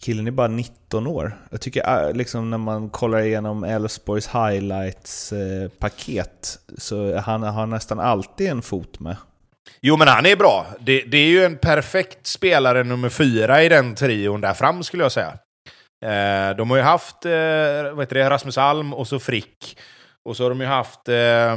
[0.00, 1.38] killen är bara 19 år.
[1.50, 8.62] Jag tycker liksom när man kollar igenom Elfsborgs highlights-paket så han har nästan alltid en
[8.62, 9.16] fot med.
[9.80, 10.66] Jo, men han är bra.
[10.80, 15.02] Det, det, är ju en perfekt spelare nummer fyra i den trion där fram, skulle
[15.02, 15.38] jag säga.
[16.56, 17.16] de har ju haft
[17.94, 19.76] vad heter det, Rasmus Alm och så Frick.
[20.24, 21.56] Och så har de ju haft eh,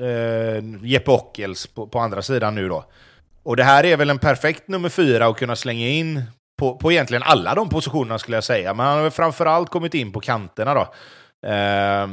[0.00, 2.84] Eh, Jeppe Ockels på, på, andra sidan nu då.
[3.42, 6.22] Och det här är väl en perfekt nummer fyra att kunna slänga in
[6.58, 8.74] på, på egentligen alla de positionerna skulle jag säga.
[8.74, 10.94] Men han har framförallt kommit in på kanterna då.
[11.48, 12.08] Eh,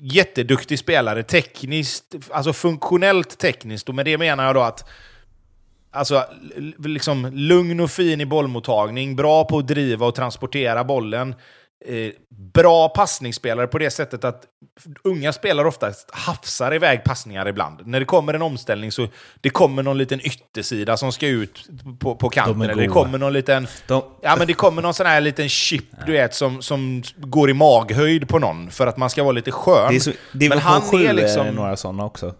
[0.00, 3.88] jätteduktig spelare, tekniskt, alltså funktionellt tekniskt.
[3.88, 4.88] Och med det menar jag då att
[5.90, 6.24] Alltså,
[6.78, 11.34] liksom lugn och fin i bollmottagning, bra på att driva och transportera bollen.
[11.84, 12.10] Eh,
[12.52, 14.44] bra passningsspelare på det sättet att
[15.04, 17.86] unga spelare oftast hafsar iväg passningar ibland.
[17.86, 19.08] När det kommer en omställning så
[19.40, 21.68] det kommer någon liten yttersida som ska ut
[22.00, 22.58] på, på kanten.
[22.58, 23.66] De eller det kommer någon liten...
[23.86, 24.02] De...
[24.22, 27.54] Ja, men det kommer någon sån här liten chip, du vet, som, som går i
[27.54, 29.88] maghöjd på någon för att man ska vara lite skön.
[29.90, 31.46] Det är, så, det är men han är liksom...
[31.46, 32.34] några sådana också.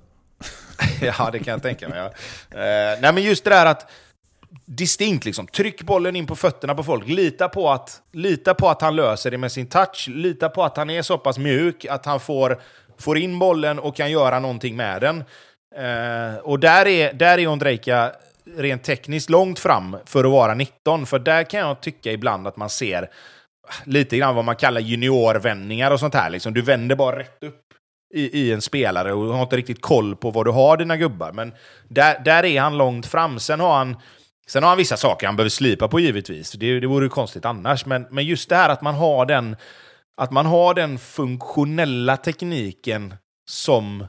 [1.01, 1.99] ja, det kan jag tänka mig.
[1.99, 2.07] Ja.
[2.07, 3.91] Uh, nej, men just det där att
[4.65, 5.25] distinkt.
[5.25, 5.47] Liksom.
[5.47, 7.09] Tryck bollen in på fötterna på folk.
[7.09, 10.09] Lita på, att, lita på att han löser det med sin touch.
[10.09, 12.61] Lita på att han är så pass mjuk att han får,
[12.99, 15.25] får in bollen och kan göra någonting med den.
[15.77, 18.13] Eh, och där är, där är Ondrejka
[18.57, 21.07] rent tekniskt långt fram för att vara 19.
[21.07, 23.11] För där kan jag tycka ibland att man ser
[23.85, 26.31] lite grann vad man kallar juniorvändningar och sånt här.
[26.31, 26.55] Liksom.
[26.55, 27.63] Du vänder bara rätt upp
[28.15, 31.33] i, i en spelare och har inte riktigt koll på vad du har dina gubbar.
[31.33, 31.53] Men
[31.89, 33.39] där, där är han långt fram.
[33.39, 33.97] Sen har han
[34.49, 37.45] Sen har han vissa saker han behöver slipa på givetvis, det, det vore ju konstigt
[37.45, 37.87] annars.
[37.87, 39.57] Men, men just det här att man har den,
[40.17, 43.15] att man har den funktionella tekniken
[43.49, 44.07] som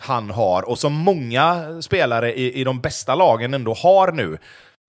[0.00, 4.38] han har och som många spelare i, i de bästa lagen ändå har nu.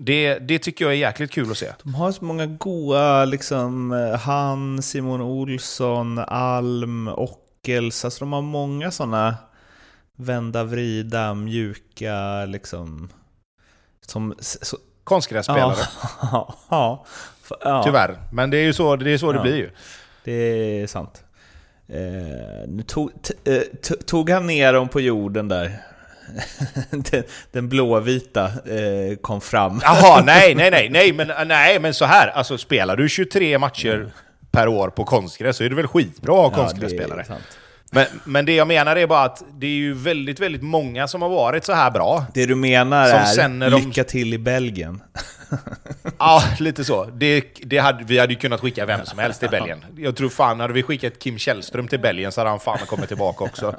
[0.04, 1.72] Det, det tycker jag är jäkligt kul att se.
[1.84, 8.06] De har så många goa, liksom, eh, han, Simon Olsson, Alm, Ockels.
[8.06, 9.36] Alltså de har många sådana
[10.17, 13.10] vända, vrida, mjuka, liksom
[14.06, 15.76] som, så, Konstgrässpelare.
[16.32, 17.06] Ja, ja,
[17.62, 18.18] ja, Tyvärr.
[18.32, 19.70] Men det är ju så det, är så det blir ju.
[20.24, 20.32] Det
[20.82, 21.24] är sant.
[21.90, 23.12] Eh, nu tog,
[23.44, 23.62] eh,
[24.06, 25.78] tog han ner dem på jorden där.
[26.90, 29.82] den, den blåvita eh, kom fram.
[29.84, 32.28] Jaha, nej, nej, nej, nej, men, nej, men så här.
[32.28, 34.10] Alltså spelar du 23 matcher mm.
[34.52, 37.26] per år på konstgräs så är det väl skitbra att ha konstgrässpelare.
[37.30, 37.36] Ja,
[37.93, 41.21] men, men det jag menar är bara att det är ju väldigt, väldigt många som
[41.21, 42.25] har varit så här bra.
[42.34, 45.04] Det du menar är lycka till i Belgien?
[46.19, 47.06] ja, lite så.
[47.06, 49.86] Det, det hade, vi hade ju kunnat skicka vem som helst till Belgien.
[49.97, 53.08] Jag tror fan, hade vi skickat Kim Källström till Belgien så hade han fan kommit
[53.08, 53.75] tillbaka också.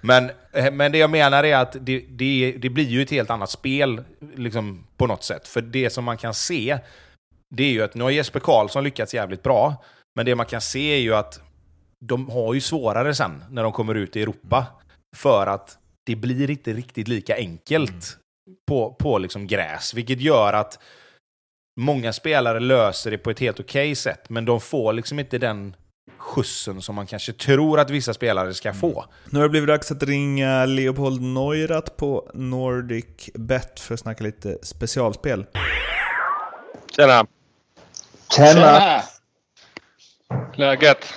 [0.00, 3.30] Men, eh, men det jag menar är att det, det, det blir ju ett helt
[3.30, 4.02] annat spel
[4.34, 5.48] liksom, på något sätt.
[5.48, 6.78] För det som man kan se,
[7.50, 10.60] det är ju att nu har Jesper Karlsson lyckats jävligt bra, men det man kan
[10.60, 11.40] se är ju att
[12.04, 14.66] de har ju svårare sen när de kommer ut i Europa.
[15.16, 18.56] För att det blir inte riktigt lika enkelt mm.
[18.68, 19.94] på, på liksom gräs.
[19.94, 20.78] Vilket gör att
[21.80, 25.38] många spelare löser det på ett helt okej okay sätt, men de får liksom inte
[25.38, 25.76] den
[26.18, 28.92] skjutsen som man kanske tror att vissa spelare ska få.
[28.92, 29.10] Mm.
[29.30, 34.24] Nu har det blivit dags att ringa Leopold Neurath på Nordic Bet för att snacka
[34.24, 35.46] lite specialspel.
[36.96, 37.26] Tjena!
[38.36, 39.02] Tjena!
[40.54, 41.14] Läget?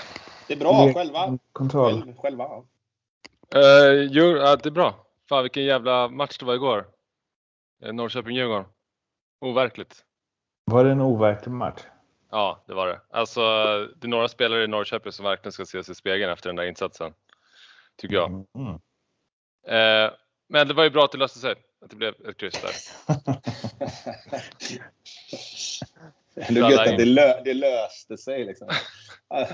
[0.50, 1.38] Det är bra, själva?
[1.54, 2.02] Kontroll.
[2.02, 2.46] Själv, själva?
[3.56, 5.06] Uh, jo, ja, det är bra.
[5.30, 6.88] Fan vilken jävla match det var igår.
[7.84, 8.66] Eh, Norrköping-Djurgården.
[9.42, 10.06] Overkligt.
[10.66, 11.82] Var det en overklig match?
[12.32, 13.00] Ja, det var det.
[13.10, 13.42] Alltså,
[13.96, 16.56] det är några spelare i Norrköping som verkligen ska se sig i spegeln efter den
[16.56, 17.14] där insatsen.
[17.98, 18.30] Tycker jag.
[18.30, 18.74] Mm.
[19.68, 20.12] Eh,
[20.50, 21.56] men det var ju bra att det löste sig.
[21.82, 22.72] Att det blev ett kryss där.
[26.50, 28.68] Ändå gött att det, lö det löste sig liksom.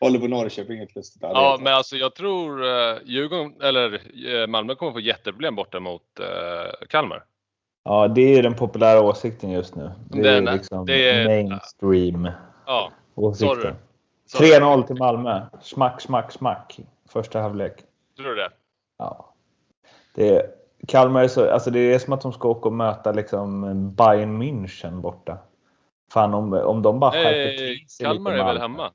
[0.00, 1.22] Håller på Norrköping helt lustigt.
[1.22, 6.02] Ja, men alltså jag tror uh, Djurgården, eller uh, Malmö kommer få jätteproblem borta mot
[6.20, 7.24] uh, Kalmar.
[7.84, 9.90] Ja, det är den populära åsikten just nu.
[10.08, 12.30] Det den, är liksom det är, mainstream
[12.66, 13.74] ja, åsikten.
[14.38, 15.42] 3-0 till Malmö.
[15.62, 16.80] Smack, smack, smack.
[17.08, 17.72] Första halvlek.
[18.16, 18.50] Tror du det?
[18.98, 19.34] Ja.
[20.14, 20.46] Det är,
[20.88, 23.60] Kalmar är så, alltså det är som att de ska åka och möta liksom
[23.94, 25.38] Bayern München borta.
[26.12, 28.92] Fan om, om de bara skärper till sig Kalmar lite är väl hemma?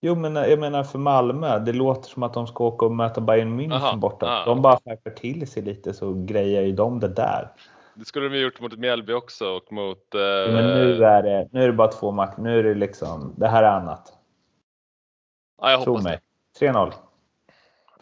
[0.00, 1.58] Jo, men jag menar för Malmö.
[1.58, 4.44] Det låter som att de ska åka och möta Bayern München Aha, borta.
[4.44, 7.52] De bara skärper till sig lite så grejer ju de det där.
[7.94, 10.14] Det skulle de ha gjort mot Mjällby också och mot...
[10.14, 10.20] Eh...
[10.20, 12.38] Ja, men nu är, det, nu är det bara två matcher.
[12.38, 14.12] Nu är det liksom, det här är annat.
[15.60, 16.20] Ja, jag Tro hoppas mig.
[16.60, 16.66] det.
[16.66, 16.92] 3-0.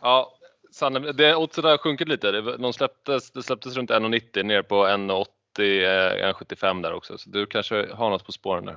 [0.00, 0.32] Ja,
[0.72, 2.30] Sanne, det oddset har sjunkit lite.
[2.40, 5.24] De släpptes, det släpptes runt 1,90 ner på 1,80,
[5.59, 7.18] 1,75 där också.
[7.18, 8.76] Så du kanske har något på spåren där.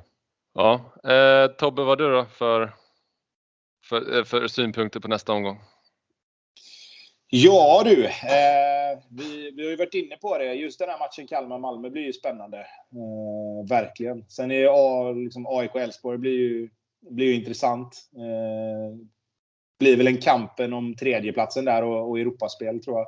[0.54, 0.80] Ja,
[1.12, 2.72] eh, Tobbe, vad du då för
[3.90, 5.58] för, eh, för synpunkter på nästa omgång?
[7.32, 10.54] Ja du, eh, vi, vi har ju varit inne på det.
[10.54, 12.58] Just den här matchen Kalmar-Malmö blir ju spännande.
[12.58, 14.24] Eh, verkligen.
[14.28, 16.70] Sen är A, liksom AIK-Elfsborg blir ju,
[17.10, 18.08] blir ju intressant.
[18.16, 18.98] Eh,
[19.78, 23.06] blir väl en kampen om tredjeplatsen där och, och Europaspel tror jag.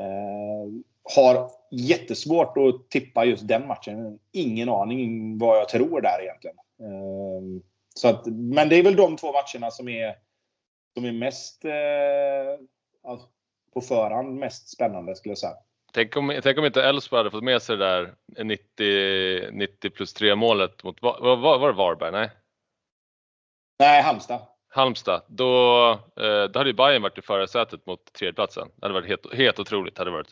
[0.00, 0.68] Eh,
[1.14, 4.18] har jättesvårt att tippa just den matchen.
[4.32, 6.56] Ingen aning vad jag tror där egentligen.
[6.80, 7.62] Eh,
[7.98, 10.16] så att, men det är väl de två matcherna som är,
[10.94, 13.20] som är mest eh,
[13.74, 15.54] på förhand mest spännande skulle jag säga.
[15.92, 20.14] Tänk om, tänk om inte Elfsborg hade fått med sig det där 90, 90 plus
[20.14, 22.12] 3 målet mot, var, var, var det Varberg?
[22.12, 22.30] Nej?
[23.78, 24.40] Nej, Halmstad.
[24.68, 28.68] Halmstad, då, eh, då hade ju Bayern varit i förarsätet mot tredjeplatsen.
[28.76, 29.98] Det hade varit helt, helt otroligt.
[29.98, 30.28] Hade varit.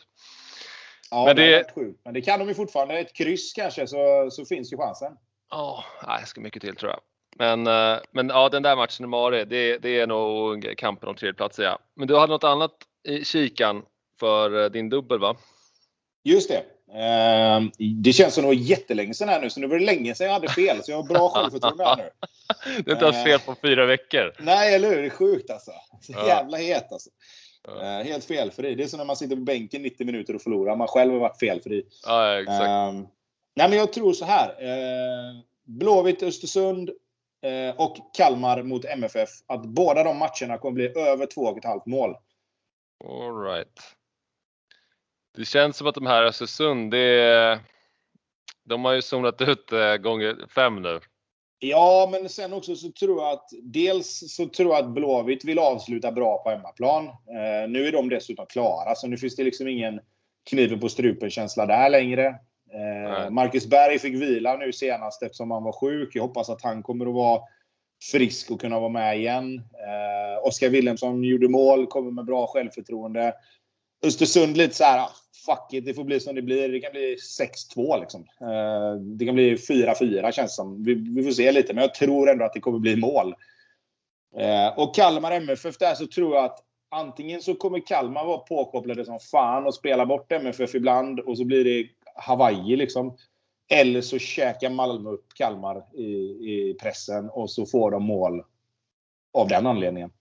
[1.11, 2.01] Ja, men det, det sjukt.
[2.05, 2.99] Men det kan de ju fortfarande.
[2.99, 5.17] Ett kryss kanske, så, så finns ju chansen.
[5.49, 6.99] Ja, oh, det ska mycket till tror jag.
[7.39, 11.15] Men, eh, men ja, den där matchen i Mare, det, det är nog kampen om
[11.15, 11.79] tredjeplatsen ja.
[11.95, 12.71] Men du hade något annat
[13.07, 13.81] i kikan
[14.19, 15.35] för eh, din dubbel va?
[16.23, 16.63] Just det.
[16.99, 17.61] Eh,
[18.03, 20.27] det känns som det var jättelänge sedan här nu, så nu var det länge sedan
[20.27, 20.83] jag hade fel.
[20.83, 22.09] Så jag har bra självförtroende här nu.
[22.81, 24.33] Du har inte haft fel på fyra veckor.
[24.39, 24.97] Nej, eller hur?
[24.97, 25.71] Det är sjukt alltså.
[26.01, 27.09] Så jävla het alltså.
[27.67, 28.01] Ja.
[28.03, 28.75] helt felfri.
[28.75, 30.75] Det är som när man sitter på bänken 90 minuter och förlorar.
[30.75, 31.83] Man själv har varit felfri.
[32.05, 32.69] Ja, exakt.
[33.55, 34.55] nej, men jag tror så här.
[35.65, 36.89] Blåvitt Östersund
[37.75, 42.15] och Kalmar mot MFF att båda de matcherna kommer bli över 2,5 mål.
[43.05, 43.79] All right.
[45.37, 47.59] Det känns som att de här Östersund, det
[48.65, 50.99] de har ju zonat ut eh, gånger fem nu.
[51.59, 55.59] Ja, men sen också så tror jag att dels så tror jag att Blåvitt vill
[55.59, 57.07] avsluta bra på hemmaplan.
[57.07, 59.99] Eh, nu är de dessutom klara, så nu finns det liksom ingen
[60.49, 62.35] kniven på strupen-känsla där längre.
[62.75, 66.15] Eh, Marcus Berg fick vila nu senast eftersom han var sjuk.
[66.15, 67.41] Jag hoppas att han kommer att vara
[68.11, 69.57] frisk och kunna vara med igen.
[69.57, 73.33] Eh, Oskar Wilhelmsson gjorde mål, kommer med bra självförtroende.
[74.05, 75.11] Östersund lite så här, ah,
[75.45, 76.69] fuck it, det får bli som det blir.
[76.69, 77.17] Det kan bli
[77.75, 78.21] 6-2 liksom.
[78.41, 80.83] Eh, det kan bli 4-4 känns som.
[80.83, 83.35] Vi, vi, får se lite, men jag tror ändå att det kommer bli mål.
[84.37, 86.59] Eh, och Kalmar MFF där så tror jag att
[86.91, 91.45] antingen så kommer Kalmar vara påkopplade som fan och spela bort MFF ibland och så
[91.45, 93.17] blir det Hawaii liksom.
[93.69, 96.05] Eller så käkar Malmö upp Kalmar i,
[96.51, 98.43] i pressen och så får de mål
[99.33, 100.11] av den anledningen.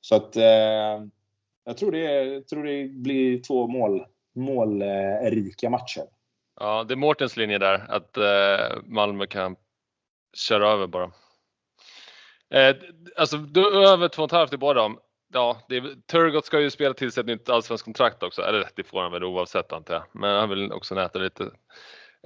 [0.00, 1.04] Så att eh,
[1.64, 6.04] jag tror det, tror det blir två mål, målrika matcher.
[6.60, 9.56] Ja, det är Mårtens linje där, att eh, Malmö kan
[10.32, 11.12] köra över bara.
[12.50, 12.76] Eh,
[13.16, 14.98] alltså över 2,5 i båda dem.
[15.32, 18.42] Ja, det är, Turgott ska ju spela till sig ett nytt allsvenskt kontrakt också.
[18.42, 20.04] Eller det får han väl oavsett antar jag.
[20.12, 21.42] Men han vill också näta lite.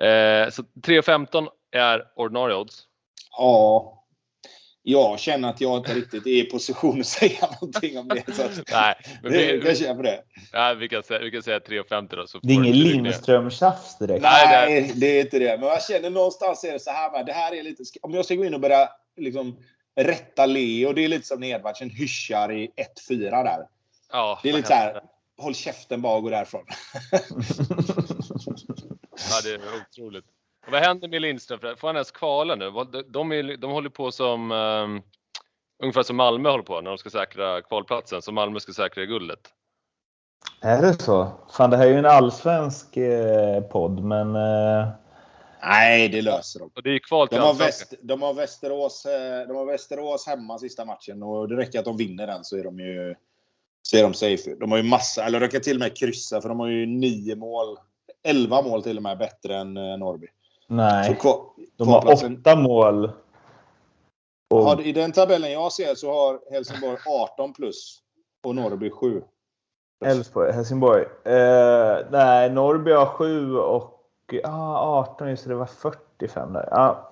[0.00, 2.82] Eh, så 3,15 är ordinarie odds.
[3.38, 3.92] Ja.
[4.82, 8.34] jag känner att jag inte riktigt är i position att säga någonting om det.
[8.34, 8.42] Så
[8.72, 10.22] Nej, men det, vi, jag känner på det.
[10.52, 12.26] ja, vi, kan säga, vi kan säga 3,50 då.
[12.26, 12.72] Så Det är ingen.
[12.76, 14.22] Lindström-tjafs direkt.
[14.22, 15.58] Nej, Nej, det är inte det.
[15.60, 17.10] Men jag känner någonstans är det så här.
[17.12, 19.56] va, Det här är lite, om jag ska gå in och börja liksom,
[19.96, 20.92] rätta Leo.
[20.92, 22.70] Det är lite som när Edvardsen hyschar i
[23.08, 23.66] 1-4 där.
[24.12, 24.92] Ja, Det är lite så här.
[24.92, 25.06] hemskt.
[25.38, 26.64] Håll käften bara och gå därifrån.
[29.30, 30.24] Ja, det är otroligt.
[30.66, 31.76] Och vad händer med Lindström?
[31.76, 32.70] Får han ens kvala nu?
[33.08, 35.02] De, är, de håller på som um,
[35.82, 39.38] ungefär som Malmö håller på när de ska säkra kvalplatsen, som Malmö ska säkra guldet.
[40.60, 41.30] Är det så?
[41.56, 44.36] Fan, det här är ju en allsvensk eh, podd, men...
[44.36, 44.88] Eh,
[45.62, 46.70] Nej, det löser de.
[46.74, 50.26] Och det är kval till De har, väst, de, har Västerås, eh, de har Västerås
[50.26, 53.14] hemma sista matchen och det räcker att de vinner den så är de ju
[53.82, 54.54] så är de safe.
[54.60, 56.86] De har ju massa, eller de kan till och med kryssa för de har ju
[56.86, 57.76] nio mål.
[58.24, 60.26] Elva mål till och med bättre än eh, Norrby.
[60.68, 61.44] Så nej, kvar-
[61.76, 63.10] de har åtta mål.
[64.50, 67.98] Och, Har- I den tabellen jag ser så har Helsingborg 18 plus
[68.44, 69.22] och Norrby 7.
[70.04, 71.02] Elfsborg, Helsingborg.
[71.24, 73.95] Eh, nej, Norrby har 7 och
[74.44, 76.68] ah, 18, just det, var 45 där.
[76.70, 77.10] Ja.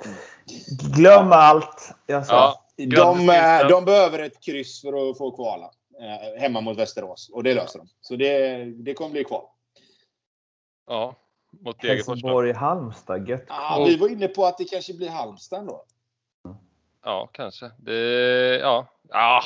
[0.96, 2.60] Glöm allt jag sa.
[2.76, 5.70] Ja, De, eh, de behöver ett kryss för att få kvala.
[6.00, 7.30] Eh, hemma mot Västerås.
[7.32, 7.88] Och det löser de.
[8.00, 9.44] Så det, det kommer bli kval.
[10.86, 11.14] ja,
[11.50, 11.84] mot.
[11.84, 13.44] Helsingborg-Halmstad, gött.
[13.48, 15.84] Ah, vi var inne på att det kanske blir Halmstad då.
[17.04, 17.70] Ja, kanske.
[17.78, 17.94] Det,
[18.58, 18.86] ja.
[19.10, 19.42] Ah.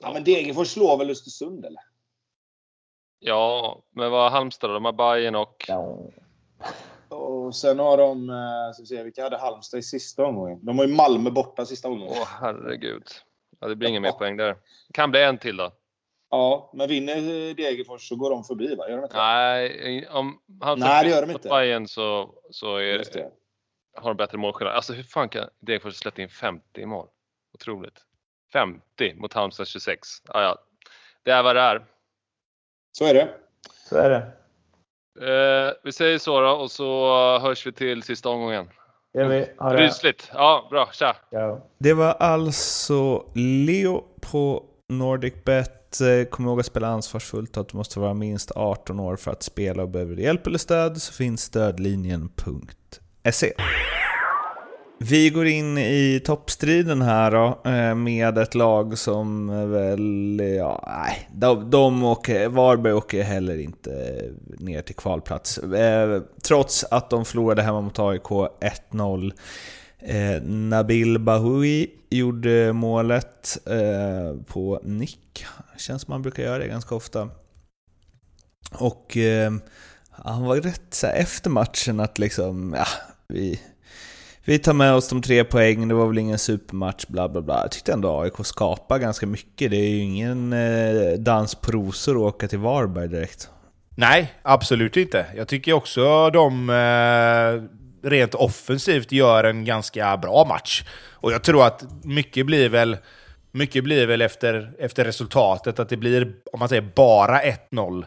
[0.00, 1.82] Ja, men Degerfors slår väl Östersund eller?
[3.18, 4.70] ja, men vad har Halmstad?
[4.70, 5.64] De har Bayern och...
[5.68, 5.98] Ja.
[7.08, 10.64] Och sen har de, eh, ska vi se, vilka hade Halmstad i sista omgången?
[10.64, 12.14] De har ju Malmö borta sista omgången.
[12.16, 13.08] Åh herregud.
[13.60, 14.56] Ja, det blir ingen mer poäng där.
[14.92, 15.72] Kan bli en till då.
[16.30, 18.88] Ja, men vinner Degerfors så går de förbi va?
[18.88, 19.16] Gör de inte?
[19.16, 21.48] Nej, om Halmstad Nej, det gör de inte.
[21.48, 23.30] Bayern så, så är, det.
[23.94, 24.74] har de bättre målskillnad.
[24.74, 27.08] Alltså hur fan kan Degerfors släppa in 50 i mål?
[27.54, 27.98] Otroligt.
[28.52, 30.08] 50 mot Halmstad 26.
[30.28, 30.58] Ja, ja.
[31.22, 31.86] Det är vad det är.
[32.92, 33.34] Så är det.
[33.88, 34.32] Så är det.
[35.22, 38.68] Eh, vi säger så då och så hörs vi till sista omgången.
[39.60, 40.30] Rysligt.
[40.34, 40.88] Ja, bra.
[40.92, 41.16] Tja!
[41.78, 43.24] Det var alltså
[43.66, 46.00] Leo på NordicBet.
[46.00, 49.30] Eh, Kom ihåg att spela ansvarsfullt och att du måste vara minst 18 år för
[49.30, 53.52] att spela och behöver du hjälp eller stöd så finns stödlinjen.se.
[54.98, 61.28] Vi går in i toppstriden här då, eh, med ett lag som väl, ja, nej,
[61.32, 64.22] de, de åker, Varberg åker heller inte
[64.58, 65.58] ner till kvalplats.
[65.58, 68.30] Eh, trots att de förlorade hemma mot AIK
[68.60, 69.32] 1-0.
[69.98, 75.44] Eh, Nabil Bahoui gjorde målet eh, på nick.
[75.76, 77.28] Känns som man brukar göra det ganska ofta.
[78.72, 79.52] Och eh,
[80.10, 82.86] han var rätt så här, efter matchen att liksom, ja,
[83.28, 83.60] vi,
[84.46, 87.60] vi tar med oss de tre poängen, det var väl ingen supermatch, bla bla bla.
[87.62, 89.70] Jag tyckte ändå AIK skapade ganska mycket.
[89.70, 93.50] Det är ju ingen eh, dans på rosor att åka till Varberg direkt.
[93.96, 95.26] Nej, absolut inte.
[95.36, 100.84] Jag tycker också de eh, rent offensivt gör en ganska bra match.
[101.12, 102.96] Och jag tror att mycket blir väl,
[103.52, 108.04] mycket blir väl efter, efter resultatet att det blir, om man säger bara 1-0.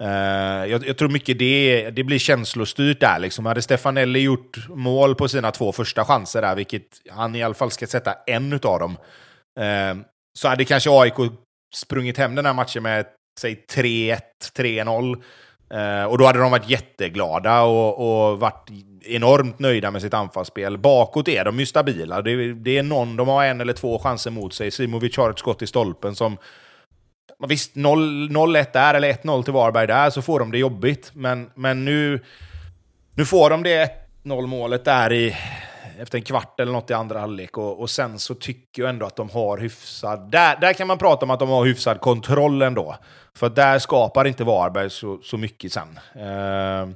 [0.00, 3.18] Uh, jag, jag tror mycket det, det blir känslostyrt där.
[3.18, 3.46] Liksom.
[3.46, 7.70] Hade Stefanelli gjort mål på sina två första chanser där, vilket han i alla fall
[7.70, 8.90] ska sätta en utav dem,
[9.60, 10.02] uh,
[10.38, 11.14] så hade kanske AIK
[11.74, 13.06] sprungit hem den här matchen med
[13.40, 14.20] säg 3-1,
[14.56, 15.22] 3-0.
[15.74, 18.70] Uh, och då hade de varit jätteglada och, och varit
[19.04, 20.78] enormt nöjda med sitt anfallsspel.
[20.78, 22.22] Bakåt är de ju stabila.
[22.22, 24.70] Det, det är någon, de har en eller två chanser mot sig.
[24.70, 26.36] Simovic har ett skott i stolpen som...
[27.48, 31.10] Visst, 0-1 där, eller 1-0 till Varberg där, så får de det jobbigt.
[31.14, 32.20] Men, men nu,
[33.14, 33.90] nu får de det
[34.24, 35.36] 1-0 målet där i,
[36.00, 37.58] efter en kvart eller något i andra halvlek.
[37.58, 40.30] Och, och sen så tycker jag ändå att de har hyfsad...
[40.30, 42.96] Där, där kan man prata om att de har hyfsad kontroll ändå.
[43.34, 45.98] För där skapar inte Varberg så, så mycket sen.
[46.14, 46.88] Eh,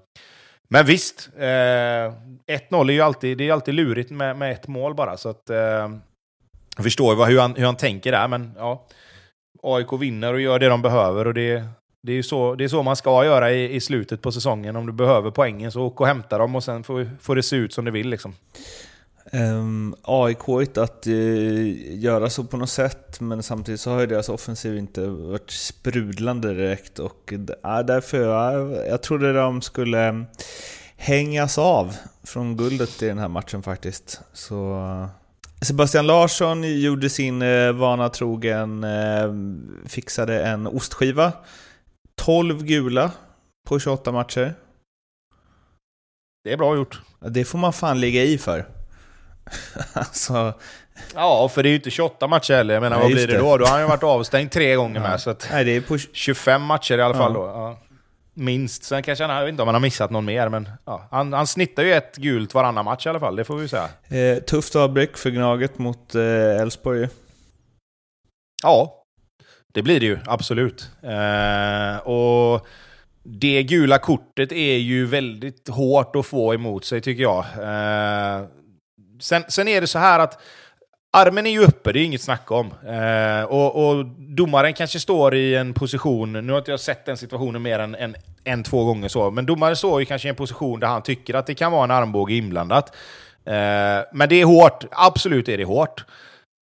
[0.69, 4.95] men visst, eh, 1-0 är ju alltid, det är alltid lurigt med, med ett mål
[4.95, 5.17] bara.
[5.17, 5.91] Så att, eh,
[6.77, 8.87] jag förstår ju vad, hur, han, hur han tänker där, men ja.
[9.65, 11.27] AIK vinner och gör det de behöver.
[11.27, 11.65] och det
[12.07, 14.77] det är så, det är så man ska göra i, i slutet på säsongen.
[14.77, 17.57] Om du behöver poängen så åk och hämta dem och sen får, får det se
[17.57, 18.09] ut som det vill.
[18.09, 18.35] Liksom.
[19.33, 24.07] Ehm, um, AIK att uh, göra så på något sätt, men samtidigt så har ju
[24.07, 26.99] deras offensiv inte varit sprudlande direkt.
[26.99, 30.25] Och uh, därför, jag, jag trodde de skulle
[30.97, 34.21] hängas av från guldet i den här matchen faktiskt.
[34.33, 35.07] Så uh,
[35.63, 38.87] Sebastian Larsson gjorde sin uh, vana trogen,
[39.87, 41.33] fixade en ostskiva.
[42.17, 43.11] 12 gula
[43.69, 44.55] på 28 matcher.
[46.45, 47.01] Det är bra gjort.
[47.21, 48.67] Det får man fan ligga i för.
[49.93, 50.53] alltså,
[51.15, 52.75] Ja, för det är ju inte 28 matcher heller.
[52.75, 53.39] Jag menar, Nej, vad blir det det.
[53.39, 53.57] då?
[53.57, 55.21] Då har han ju varit avstängd tre gånger med.
[55.21, 57.41] Så att nej, det är på 25 matcher i alla fall Ja.
[57.41, 57.47] då.
[57.47, 57.79] Ja.
[58.35, 58.85] Minst.
[58.85, 61.33] Sen kanske han, jag vet inte om han har missat någon mer, men ja, han,
[61.33, 63.89] han snittar ju ett gult varannan match i alla fall, det får vi säga.
[64.09, 67.09] Eh, tufft avbräck för Gnaget mot eh, Elfsborg ju.
[68.63, 69.05] Ja,
[69.75, 70.91] det blir det ju, absolut.
[71.03, 72.67] Eh, och
[73.23, 77.45] det gula kortet är ju väldigt hårt att få emot sig, tycker jag.
[77.45, 78.47] Eh,
[79.21, 80.41] sen, sen är det så här att
[81.15, 82.75] armen är ju uppe, det är inget snack om.
[82.87, 87.17] Eh, och, och domaren kanske står i en position, nu har inte jag sett den
[87.17, 90.37] situationen mer än en, en två gånger så, men domaren står ju kanske i en
[90.37, 92.97] position där han tycker att det kan vara en armbåge inblandat.
[93.45, 93.53] Eh,
[94.13, 96.05] men det är hårt, absolut är det hårt.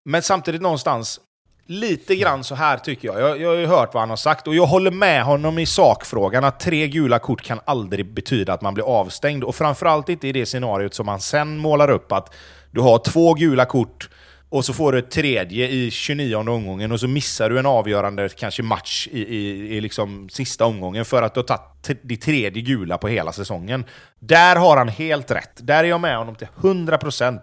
[0.04, 1.20] Men samtidigt någonstans,
[1.66, 3.20] lite grann så här tycker jag.
[3.20, 3.40] jag.
[3.40, 6.44] Jag har ju hört vad han har sagt och jag håller med honom i sakfrågan
[6.44, 9.44] att tre gula kort kan aldrig betyda att man blir avstängd.
[9.44, 12.34] Och framförallt inte i det scenariot som han sen målar upp att
[12.70, 14.08] du har två gula kort
[14.50, 18.28] och så får du ett tredje i 29 omgången och så missar du en avgörande
[18.28, 22.62] kanske match i, i, i liksom sista omgången för att du har tagit det tredje
[22.62, 23.84] gula på hela säsongen.
[24.18, 25.50] Där har han helt rätt.
[25.56, 27.40] Där är jag med honom till 100%.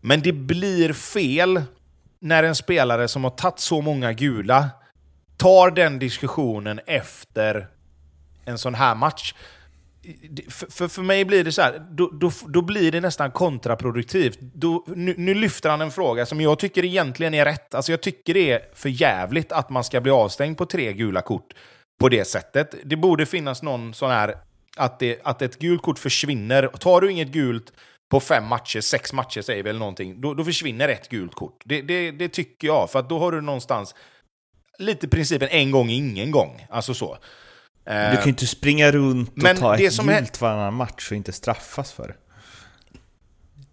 [0.00, 1.62] Men det blir fel
[2.20, 4.70] när en spelare som har tagit så många gula
[5.36, 7.68] tar den diskussionen efter
[8.44, 9.34] en sån här match.
[10.48, 14.38] För, för, för mig blir det så här, då, då, då blir det nästan kontraproduktivt.
[14.40, 17.74] Då, nu, nu lyfter han en fråga som jag tycker egentligen är rätt.
[17.74, 21.22] Alltså jag tycker det är för jävligt att man ska bli avstängd på tre gula
[21.22, 21.54] kort
[22.00, 22.74] på det sättet.
[22.84, 24.34] Det borde finnas någon sån här,
[24.76, 26.66] att, det, att ett gult kort försvinner.
[26.66, 27.72] Tar du inget gult
[28.10, 31.62] på fem matcher, sex matcher säger vi eller någonting, då, då försvinner ett gult kort.
[31.64, 33.94] Det, det, det tycker jag, för att då har du någonstans
[34.78, 36.66] lite principen en gång, ingen gång.
[36.70, 37.18] Alltså så.
[38.10, 40.74] Du kan ju inte springa runt och men ta det ett som är- gult varannan
[40.74, 42.14] match och inte straffas för det.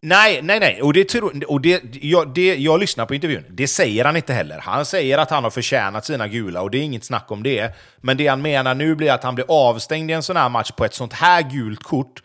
[0.01, 0.81] Nej, nej, nej.
[0.81, 3.43] Och, det, tror- och det, jag, det, jag lyssnar på intervjun.
[3.49, 4.59] Det säger han inte heller.
[4.59, 7.75] Han säger att han har förtjänat sina gula och det är inget snack om det.
[8.01, 10.71] Men det han menar nu blir att han blir avstängd i en sån här match
[10.71, 12.23] på ett sånt här gult kort.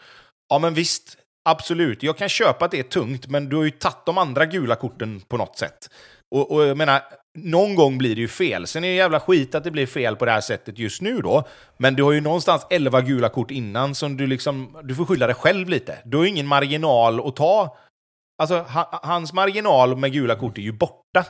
[0.49, 1.17] Ja, men visst.
[1.45, 2.03] Absolut.
[2.03, 4.75] Jag kan köpa att det är tungt, men du har ju tagit de andra gula
[4.75, 5.89] korten på något sätt.
[6.31, 7.01] Och, och jag menar,
[7.35, 8.67] någon gång blir det ju fel.
[8.67, 11.21] Sen är det jävla skit att det blir fel på det här sättet just nu
[11.21, 11.45] då.
[11.77, 15.27] Men du har ju någonstans 11 gula kort innan som du liksom, du får skylla
[15.27, 15.99] dig själv lite.
[16.05, 17.77] Du har ju ingen marginal att ta.
[18.39, 21.25] Alltså, ha, hans marginal med gula kort är ju borta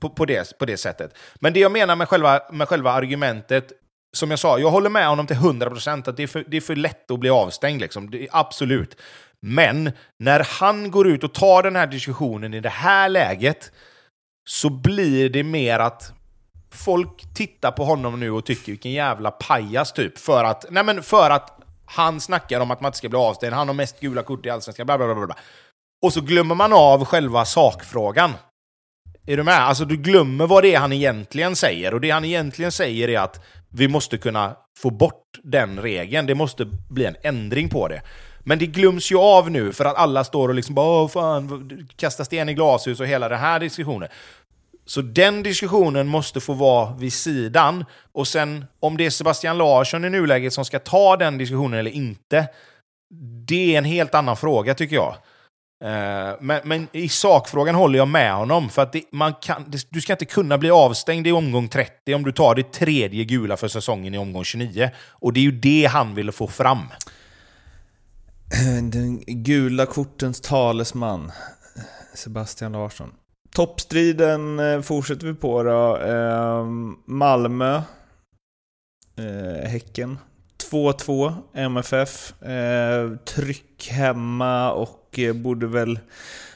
[0.00, 1.14] på, på, det, på det sättet.
[1.40, 3.72] Men det jag menar med själva, med själva argumentet,
[4.16, 6.60] som jag sa, jag håller med honom till 100% att det är för, det är
[6.60, 7.80] för lätt att bli avstängd.
[7.80, 8.10] Liksom.
[8.10, 8.96] Det är, absolut.
[9.40, 13.72] Men när han går ut och tar den här diskussionen i det här läget
[14.50, 16.12] så blir det mer att
[16.70, 20.18] folk tittar på honom nu och tycker vilken jävla pajas typ.
[20.18, 23.54] För att, nej men för att han snackar om att man inte ska bli avstängd,
[23.54, 25.36] han har mest gula kort i Allsvenskan, bla bla bla bla.
[26.02, 28.32] Och så glömmer man av själva sakfrågan.
[29.26, 29.60] Är du med?
[29.60, 31.94] Alltså du glömmer vad det är han egentligen säger.
[31.94, 36.26] Och det han egentligen säger är att vi måste kunna få bort den regeln.
[36.26, 38.02] Det måste bli en ändring på det.
[38.44, 41.88] Men det glöms ju av nu för att alla står och liksom bara Åh, fan,
[41.96, 44.08] kastar sten i glashus och hela den här diskussionen.
[44.90, 47.84] Så den diskussionen måste få vara vid sidan.
[48.12, 51.90] Och sen om det är Sebastian Larsson i nuläget som ska ta den diskussionen eller
[51.90, 52.48] inte,
[53.46, 55.14] det är en helt annan fråga tycker jag.
[55.84, 58.68] Eh, men, men i sakfrågan håller jag med honom.
[58.68, 62.14] För att det, man kan, det, du ska inte kunna bli avstängd i omgång 30
[62.14, 64.90] om du tar det tredje gula för säsongen i omgång 29.
[65.08, 66.82] Och det är ju det han ville få fram.
[68.90, 71.32] Den gula kortens talesman,
[72.14, 73.10] Sebastian Larsson.
[73.54, 75.96] Toppstriden eh, fortsätter vi på då.
[75.96, 76.64] Eh,
[77.04, 77.82] Malmö,
[79.16, 80.18] eh, Häcken.
[80.70, 82.42] 2-2, MFF.
[82.42, 85.98] Eh, tryck hemma och eh, borde väl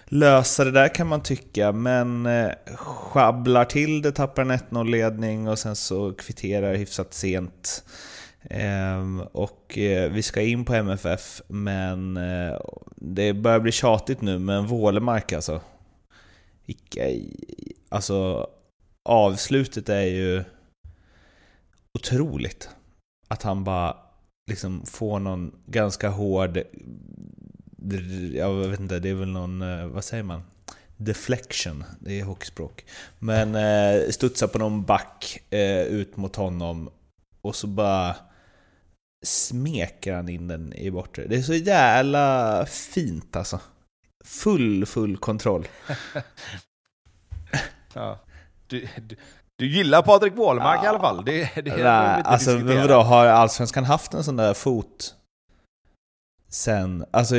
[0.04, 1.72] lösa det där kan man tycka.
[1.72, 7.84] Men eh, sjabblar till det, tappar en 1-0-ledning och sen så kvitterar hyfsat sent.
[8.50, 12.60] Eh, och eh, vi ska in på MFF, men eh,
[12.96, 15.60] det börjar bli tjatigt nu, men Vålemark alltså.
[17.88, 18.48] Alltså
[19.04, 20.44] avslutet är ju
[21.98, 22.68] otroligt.
[23.28, 23.96] Att han bara
[24.50, 26.58] liksom får någon ganska hård,
[28.32, 30.42] jag vet inte, det är väl någon, eh, vad säger man?
[30.96, 32.84] Deflection, det är hockeyspråk.
[33.18, 36.90] Men eh, studsar på någon back eh, ut mot honom
[37.40, 38.16] och så bara
[39.24, 41.26] smeker han in den i bortre.
[41.26, 43.60] Det är så jävla fint alltså.
[44.24, 45.68] Full, full kontroll.
[47.96, 48.18] Ja.
[48.66, 49.16] Du, du,
[49.56, 51.24] du gillar Patrik Wålemark i alla fall.
[51.24, 55.14] Det, det, det Nej, alltså men vadå, har Allsvenskan haft en sån där fot
[56.54, 57.34] Sen, alltså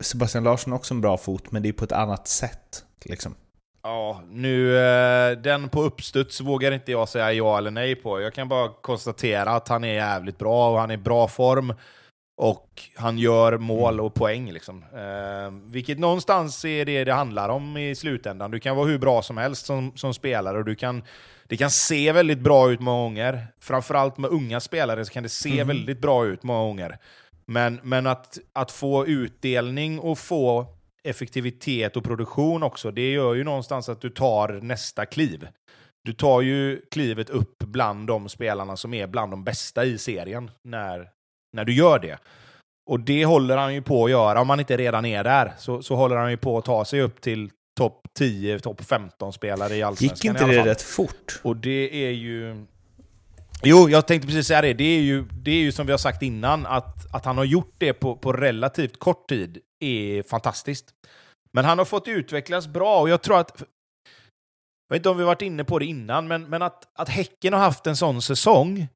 [0.00, 2.84] Sebastian Larsson har också en bra fot, men det är på ett annat sätt.
[3.04, 3.34] Liksom.
[3.82, 8.20] Ja, nu eh, den på uppstuds vågar inte jag säga ja eller nej på.
[8.20, 11.74] Jag kan bara konstatera att han är jävligt bra och han är i bra form.
[12.36, 14.82] Och han gör mål och poäng liksom.
[14.82, 18.50] Eh, vilket någonstans är det det handlar om i slutändan.
[18.50, 21.02] Du kan vara hur bra som helst som, som spelare och du kan,
[21.48, 23.46] det kan se väldigt bra ut många gånger.
[23.60, 26.98] Framförallt med unga spelare så kan det se väldigt bra ut många gånger.
[27.46, 30.66] Men, men att, att få utdelning och få
[31.04, 35.48] effektivitet och produktion också, det gör ju någonstans att du tar nästa kliv.
[36.04, 40.50] Du tar ju klivet upp bland de spelarna som är bland de bästa i serien
[40.62, 41.08] när,
[41.54, 42.18] när du gör det.
[42.90, 45.82] Och det håller han ju på att göra, om han inte redan är där, så,
[45.82, 49.76] så håller han ju på att ta sig upp till topp 10, topp 15 spelare
[49.76, 51.40] i Allsvenskan Gick inte det rätt fort?
[51.42, 52.66] Och det är ju...
[53.62, 54.72] Jo, jag tänkte precis säga det.
[54.72, 57.44] Det är ju, det är ju som vi har sagt innan, att, att han har
[57.44, 60.86] gjort det på, på relativt kort tid är fantastiskt.
[61.52, 63.62] Men han har fått utvecklas bra och jag tror att...
[64.88, 67.52] Jag vet inte om vi varit inne på det innan, men, men att, att Häcken
[67.52, 68.88] har haft en sån säsong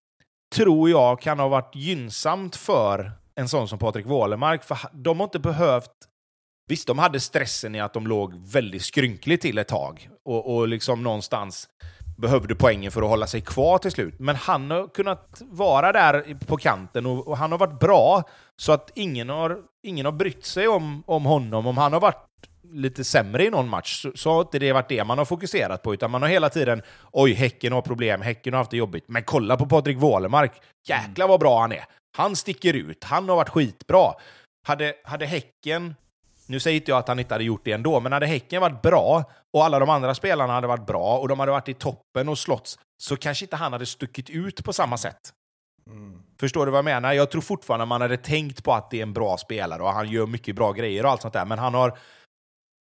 [0.54, 4.64] tror jag kan ha varit gynnsamt för en sån som Patrik Wålemark.
[4.64, 5.90] För de har inte behövt...
[6.68, 10.68] Visst, de hade stressen i att de låg väldigt skrynkligt till ett tag och, och
[10.68, 11.68] liksom någonstans
[12.18, 14.14] behövde poängen för att hålla sig kvar till slut.
[14.18, 18.22] Men han har kunnat vara där på kanten och, och han har varit bra
[18.56, 21.66] så att ingen har, ingen har brytt sig om, om honom.
[21.66, 22.27] Om han har varit
[22.72, 25.82] lite sämre i någon match så, så har inte det varit det man har fokuserat
[25.82, 29.04] på, utan man har hela tiden oj, Häcken har problem, Häcken har haft det jobbigt.
[29.06, 30.52] Men kolla på Patrik Wålemark,
[30.88, 31.84] jäklar vad bra han är.
[32.16, 34.12] Han sticker ut, han har varit skitbra.
[34.66, 35.94] Hade, hade Häcken
[36.48, 38.82] nu säger inte jag att han inte hade gjort det ändå, men hade Häcken varit
[38.82, 42.28] bra och alla de andra spelarna hade varit bra och de hade varit i toppen
[42.28, 45.32] och slått så kanske inte han hade stuckit ut på samma sätt.
[46.40, 47.12] Förstår du vad jag menar?
[47.12, 50.08] Jag tror fortfarande man hade tänkt på att det är en bra spelare och han
[50.08, 51.98] gör mycket bra grejer och allt sånt där, men han har,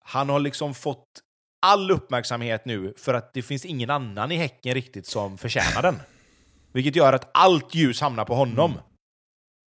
[0.04, 1.06] han har liksom fått
[1.66, 5.96] all uppmärksamhet nu för att det finns ingen annan i Häcken riktigt som förtjänar den.
[6.72, 8.72] Vilket gör att allt ljus hamnar på honom.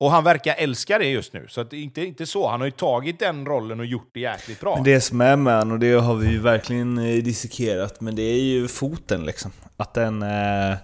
[0.01, 1.47] Och han verkar älska det just nu.
[1.49, 2.49] Så att inte, inte så.
[2.49, 4.75] Han har ju tagit den rollen och gjort det jäkligt bra.
[4.75, 8.17] Men det som är med han, och det har vi ju verkligen eh, dissekerat, men
[8.17, 9.53] det är ju foten liksom.
[9.77, 10.23] Att den...
[10.23, 10.77] Eh,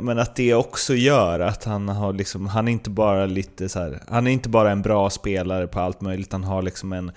[0.00, 3.78] men att det också gör att han har liksom, han är inte bara lite så
[3.78, 7.08] här, han är inte bara en bra spelare på allt möjligt, han har liksom en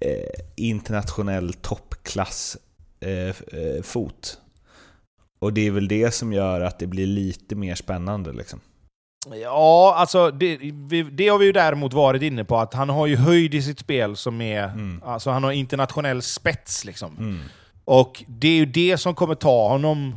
[0.00, 2.56] eh, internationell toppklass
[3.00, 4.38] eh, eh, fot.
[5.40, 8.60] Och det är väl det som gör att det blir lite mer spännande liksom.
[9.42, 10.56] Ja, alltså det,
[11.12, 13.78] det har vi ju däremot varit inne på, att han har ju höjd i sitt
[13.78, 14.64] spel som är...
[14.64, 15.02] Mm.
[15.04, 17.16] Alltså han har internationell spets liksom.
[17.18, 17.40] Mm.
[17.84, 20.14] Och det är ju det som kommer ta honom...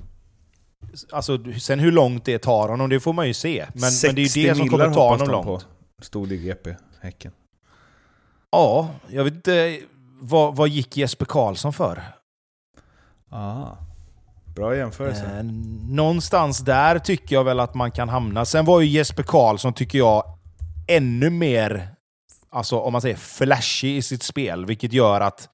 [1.11, 3.65] Alltså sen hur långt det tar honom, det får man ju se.
[3.73, 5.45] Men, men det är ju det som kommer ta honom långt.
[5.45, 5.61] På.
[6.01, 7.31] Stod i GP, Häcken.
[8.51, 9.79] Ja, jag vet inte...
[10.21, 12.03] Vad, vad gick Jesper Karlsson för?
[13.29, 13.77] Ah.
[14.55, 15.25] Bra jämförelse.
[15.37, 15.43] Eh,
[15.89, 18.45] någonstans där tycker jag väl att man kan hamna.
[18.45, 20.23] Sen var ju Jesper Karlsson, tycker jag,
[20.87, 21.87] ännu mer,
[22.49, 25.49] alltså om man säger flashig i sitt spel, vilket gör att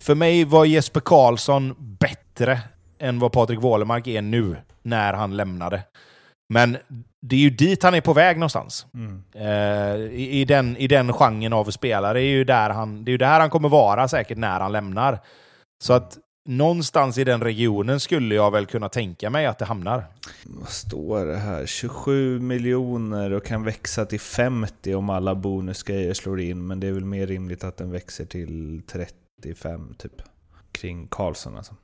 [0.00, 2.60] för mig var Jesper Karlsson bättre
[3.00, 5.82] än vad Patrik Wålemark är nu, när han lämnade.
[6.52, 6.76] Men
[7.22, 8.86] det är ju dit han är på väg någonstans.
[8.94, 9.22] Mm.
[9.34, 13.12] Eh, i, i, den, I den genren av spelare är ju där han, det är
[13.12, 15.18] ju där han kommer vara säkert när han lämnar.
[15.84, 20.04] Så att någonstans i den regionen skulle jag väl kunna tänka mig att det hamnar.
[20.44, 21.66] Vad står det här?
[21.66, 26.66] 27 miljoner och kan växa till 50 om alla bonusgrejer slår in.
[26.66, 30.22] Men det är väl mer rimligt att den växer till 35 typ.
[30.72, 31.74] Kring Karlsson alltså.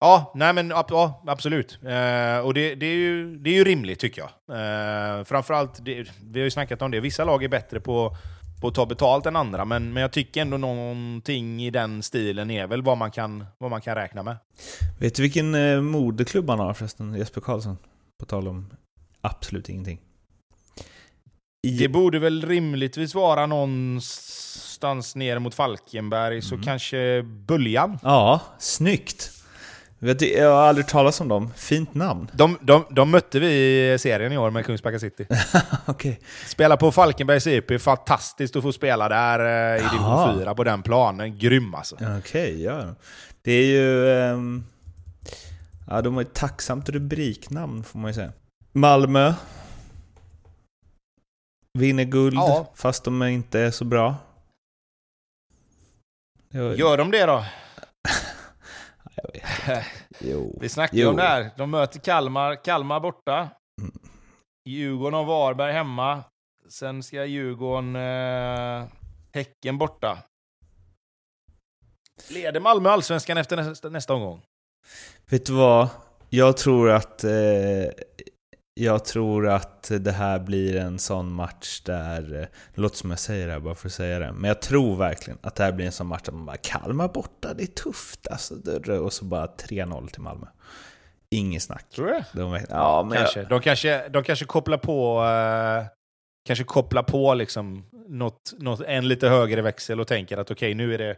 [0.00, 1.78] Ja, nej men ja, absolut.
[1.82, 4.56] Eh, och det, det, är ju, det är ju rimligt tycker jag.
[4.58, 8.16] Eh, framförallt, det, vi har ju snackat om det, vissa lag är bättre på,
[8.60, 12.50] på att ta betalt än andra, men, men jag tycker ändå någonting i den stilen
[12.50, 14.36] är väl vad man kan, vad man kan räkna med.
[14.98, 17.78] Vet du vilken eh, moderklubb han har förresten, Jesper Karlsson?
[18.20, 18.70] På tal om
[19.20, 20.00] absolut ingenting.
[21.66, 27.98] I, Det borde väl rimligtvis vara någonstans ner mot Falkenberg, så kanske Böljan.
[28.02, 29.37] Ja, snyggt!
[30.00, 31.50] Jag har aldrig talat om dem.
[31.56, 32.30] Fint namn.
[32.32, 33.48] De, de, de mötte vi
[33.94, 35.26] i serien i år med Kungsbacka City.
[35.86, 36.20] Okej.
[36.46, 39.38] Spela på Falkenbergs IP, fantastiskt att få spela där
[39.76, 41.38] eh, i division 4 på den planen.
[41.38, 41.96] Grym alltså.
[42.18, 42.94] Okej, ja.
[43.42, 44.10] Det är ju...
[44.18, 44.64] ehm,
[45.86, 48.32] ja, de har ett tacksamt rubriknamn får man ju säga.
[48.72, 49.34] Malmö.
[51.78, 52.72] Vinner guld, Ja.
[52.74, 54.14] fast de inte är så bra.
[56.52, 57.44] Gör de det då?
[59.22, 59.84] jag vet inte.
[60.20, 60.58] Jo.
[60.60, 61.10] Vi snackade Jo.
[61.10, 61.50] om det här.
[61.56, 63.48] De möter Kalmar, Kalmar borta.
[63.80, 63.92] Mm.
[64.68, 66.24] Djurgården och Varberg hemma.
[66.68, 67.96] Sen ska Djurgården...
[67.96, 68.86] Eh,
[69.34, 70.18] häcken borta.
[72.30, 74.42] Leder Malmö allsvenskan efter nästa, nästa omgång?
[75.30, 75.88] Vet du vad?
[76.28, 77.24] Jag tror att...
[77.24, 77.30] Eh,
[78.80, 82.22] jag tror att det här blir en sån match där...
[82.74, 84.32] Det låter som jag säger det här bara för att säga det.
[84.32, 87.08] Men jag tror verkligen att det här blir en sån match där man bara Kalmar
[87.08, 88.54] borta, det är tufft alltså.
[89.00, 90.46] Och så bara 3-0 till Malmö.
[91.30, 91.90] Inget snack.
[91.90, 93.40] Tror du De, ja, men kanske.
[93.40, 95.24] Jag, de, kanske, de kanske kopplar på...
[95.24, 95.86] Eh,
[96.46, 100.74] kanske kopplar på liksom något, något, en lite högre växel och tänker att okej, okay,
[100.74, 101.16] nu är det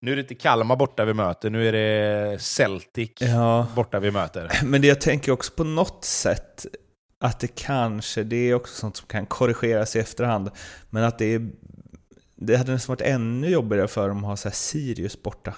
[0.00, 3.66] nu är det inte Kalmar borta vi möter, nu är det Celtic ja.
[3.74, 4.50] borta vi möter.
[4.64, 6.66] Men det jag tänker också på något sätt,
[7.20, 10.50] att det kanske, det är också sånt som kan korrigeras i efterhand,
[10.90, 11.50] men att det är
[12.40, 15.54] det hade nästan varit ännu jobbigare för dem att ha så Sirius borta.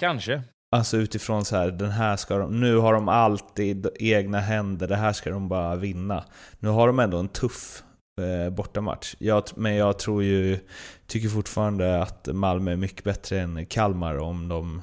[0.00, 0.42] Kanske.
[0.76, 4.88] Alltså utifrån så här, den här ska de, nu har de allt i egna händer,
[4.88, 6.24] det här ska de bara vinna.
[6.58, 7.82] Nu har de ändå en tuff
[8.20, 9.14] eh, bortamatch.
[9.18, 10.58] Jag, men jag tror ju,
[11.06, 14.82] tycker fortfarande att Malmö är mycket bättre än Kalmar om de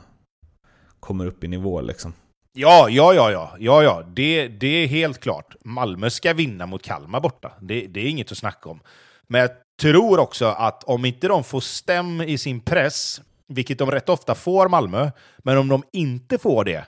[1.00, 2.14] kommer upp i nivå liksom.
[2.54, 4.04] Ja, ja, ja, ja, ja, ja.
[4.14, 5.56] Det, det är helt klart.
[5.64, 7.52] Malmö ska vinna mot Kalmar borta.
[7.62, 8.80] Det, det är inget att snacka om.
[9.28, 9.50] Men jag
[9.82, 14.36] tror också att om inte de får stäm i sin press, vilket de rätt ofta
[14.36, 16.86] får Malmö, men om de inte får det,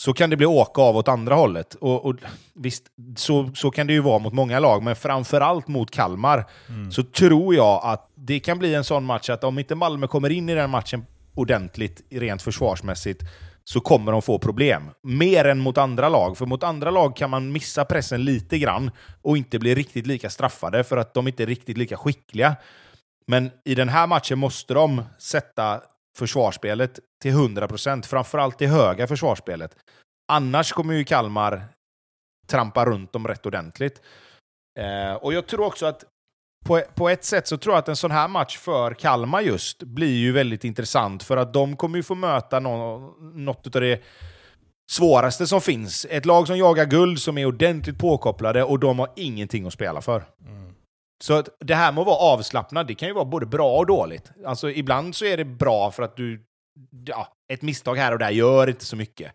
[0.00, 1.74] så kan det bli åka av åt andra hållet.
[1.74, 2.16] Och, och
[2.54, 2.84] visst,
[3.16, 6.92] så, så kan det ju vara mot många lag, men framförallt mot Kalmar mm.
[6.92, 10.30] så tror jag att det kan bli en sån match att om inte Malmö kommer
[10.30, 13.22] in i den matchen ordentligt, rent försvarsmässigt,
[13.64, 14.90] så kommer de få problem.
[15.02, 18.90] Mer än mot andra lag, för mot andra lag kan man missa pressen lite grann
[19.22, 22.56] och inte bli riktigt lika straffade för att de inte är riktigt lika skickliga.
[23.26, 25.80] Men i den här matchen måste de sätta
[26.18, 29.76] försvarsspelet till 100%, framförallt det höga försvarsspelet.
[30.32, 31.64] Annars kommer ju Kalmar
[32.48, 34.02] trampa runt dem rätt ordentligt.
[34.78, 36.04] Eh, och jag tror också att
[36.66, 39.82] på, på ett sätt så tror jag att en sån här match för Kalmar just
[39.82, 44.02] blir ju väldigt intressant för att de kommer ju få möta någon, något av det
[44.90, 46.06] svåraste som finns.
[46.10, 50.00] Ett lag som jagar guld, som är ordentligt påkopplade och de har ingenting att spela
[50.00, 50.24] för.
[50.46, 50.74] Mm.
[51.22, 53.86] Så att det här med att vara avslappnad, det kan ju vara både bra och
[53.86, 54.30] dåligt.
[54.46, 56.44] Alltså ibland så är det bra för att du...
[57.04, 59.32] Ja, ett misstag här och där gör inte så mycket.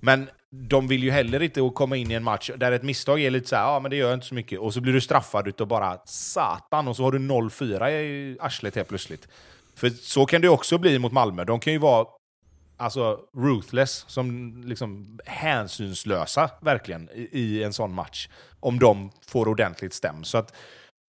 [0.00, 3.30] Men de vill ju heller inte komma in i en match där ett misstag är
[3.30, 5.48] lite så här, ja men det gör inte så mycket, och så blir du straffad
[5.48, 9.28] utav bara satan, och så har du 0-4 i arslet helt plötsligt.
[9.74, 11.44] För så kan det också bli mot Malmö.
[11.44, 12.06] De kan ju vara
[12.76, 18.28] alltså ruthless, som liksom hänsynslösa verkligen i, i en sån match.
[18.60, 20.24] Om de får ordentligt stäm.
[20.24, 20.54] Så att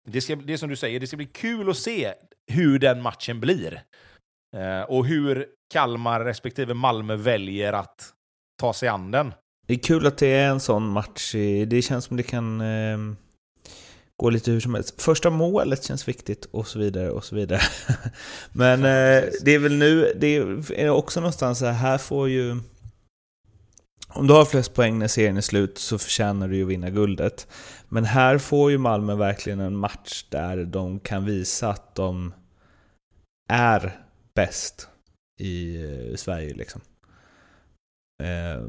[0.08, 2.14] det, ska, det är som du säger, det ska bli kul att se
[2.52, 3.84] hur den matchen blir.
[4.58, 8.14] Eh, och hur Kalmar respektive Malmö väljer att
[8.60, 9.34] ta sig an den.
[9.68, 11.32] Det är kul att det är en sån match.
[11.68, 12.98] Det känns som det kan eh,
[14.18, 15.02] gå lite hur som helst.
[15.02, 17.62] Första målet känns viktigt och så vidare och så vidare.
[18.52, 20.28] Men eh, det är väl nu, det
[20.76, 22.58] är också någonstans så här, här får ju
[24.14, 26.90] om du har flest poäng när serien är slut så förtjänar du ju att vinna
[26.90, 27.48] guldet.
[27.90, 32.34] Men här får ju Malmö verkligen en match där de kan visa att de
[33.50, 34.00] är
[34.36, 34.88] bäst
[35.40, 36.82] i eh, Sverige liksom.
[38.24, 38.66] Eh,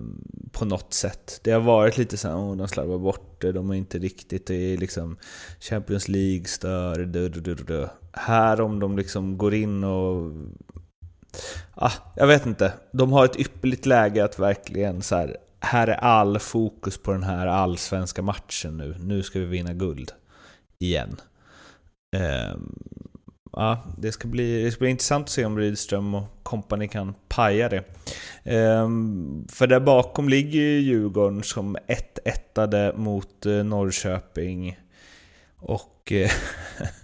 [0.53, 1.41] på något sätt.
[1.45, 4.47] Det har varit lite så att oh, de slarvar bort det, de är inte riktigt,
[4.47, 5.17] det är liksom
[5.61, 10.33] Champions League stör, Här om de liksom går in och
[11.75, 12.73] ah, jag vet inte.
[12.93, 17.23] De har ett ypperligt läge att verkligen så här, här är all fokus på den
[17.23, 18.97] här allsvenska matchen nu.
[19.01, 20.13] Nu ska vi vinna guld.
[20.79, 21.17] Igen.
[22.17, 22.57] Eh,
[23.53, 27.15] ja, det, ska bli, det ska bli intressant att se om Rydström och kompani kan
[27.29, 27.85] paja det.
[28.45, 31.77] Um, för där bakom ligger ju Djurgården som
[32.57, 34.79] 1-1 mot eh, Norrköping.
[35.57, 36.31] Och eh,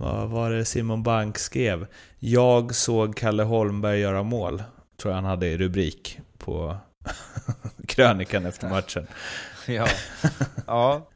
[0.00, 1.86] vad var det Simon Bank skrev?
[2.18, 4.62] Jag såg Kalle Holmberg göra mål,
[4.96, 6.76] tror jag han hade i rubrik på
[7.86, 9.06] krönikan efter matchen.
[9.66, 9.86] ja,
[10.66, 11.08] ja.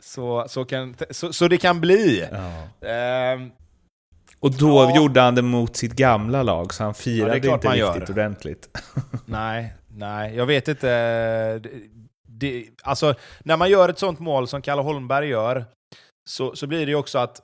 [0.00, 2.28] Så, så, kan, så, så det kan bli.
[2.32, 2.88] Ja.
[2.88, 3.50] Ehm.
[4.40, 4.96] och då ja.
[4.96, 8.10] gjorde han det mot sitt gamla lag, så han firade ja, inte riktigt gör.
[8.10, 8.78] ordentligt.
[9.26, 11.60] nej, nej, jag vet inte.
[12.28, 15.64] Det, alltså, när man gör ett sånt mål som Kalle Holmberg gör,
[16.28, 17.40] så, så blir det ju också att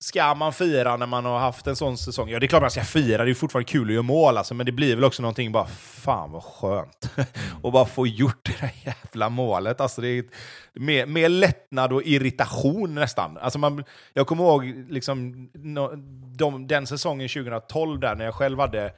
[0.00, 2.28] Ska man fira när man har haft en sån säsong?
[2.28, 4.54] Ja, det är klart man ska fira, det är fortfarande kul att göra mål, alltså,
[4.54, 7.10] men det blir väl också någonting bara, fan vad skönt.
[7.16, 7.28] Mm.
[7.62, 9.80] och bara få gjort det där jävla målet.
[9.80, 10.24] Alltså, det är
[10.72, 13.38] mer, mer lättnad och irritation nästan.
[13.38, 15.94] Alltså, man, jag kommer ihåg liksom, no,
[16.36, 18.92] de, den säsongen 2012, där när jag själv hade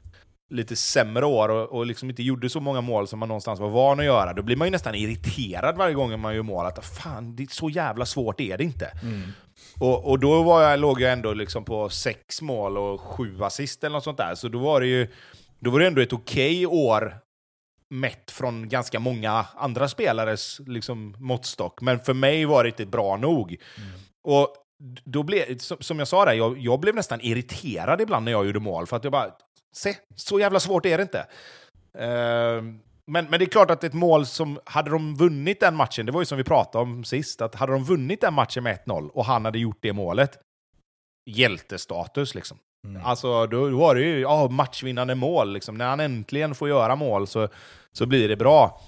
[0.51, 3.69] lite sämre år och, och liksom inte gjorde så många mål som man någonstans var
[3.69, 6.65] van att göra, då blir man ju nästan irriterad varje gång man gör mål.
[6.65, 8.91] Att fan, det är så jävla svårt är det inte.
[9.81, 13.83] Och, och då var jag, låg jag ändå liksom på sex mål och sju assist
[13.83, 14.35] eller något sånt där.
[14.35, 15.07] Så då var det ju
[15.59, 17.17] då var det ändå ett okej år
[17.89, 21.81] mätt från ganska många andra spelares liksom, måttstock.
[21.81, 23.57] Men för mig var det inte bra nog.
[24.23, 24.55] Och
[25.05, 28.59] då blev, som- jag sa där, jag, jag blev nästan irriterad ibland när jag gjorde
[28.59, 28.87] mål.
[28.87, 29.31] För att jag bara,
[29.75, 31.27] se, så jävla svårt är det inte.
[31.97, 32.79] Ehm,
[33.11, 36.11] men, men det är klart att ett mål som, hade de vunnit den matchen, det
[36.11, 39.09] var ju som vi pratade om sist, att hade de vunnit den matchen med 1-0
[39.09, 40.37] och han hade gjort det målet,
[41.29, 42.57] hjältestatus liksom.
[43.03, 45.77] Alltså då då var det ju ja, matchvinnande mål, liksom.
[45.77, 47.47] när han äntligen får göra mål så,
[47.91, 48.81] så blir det bra.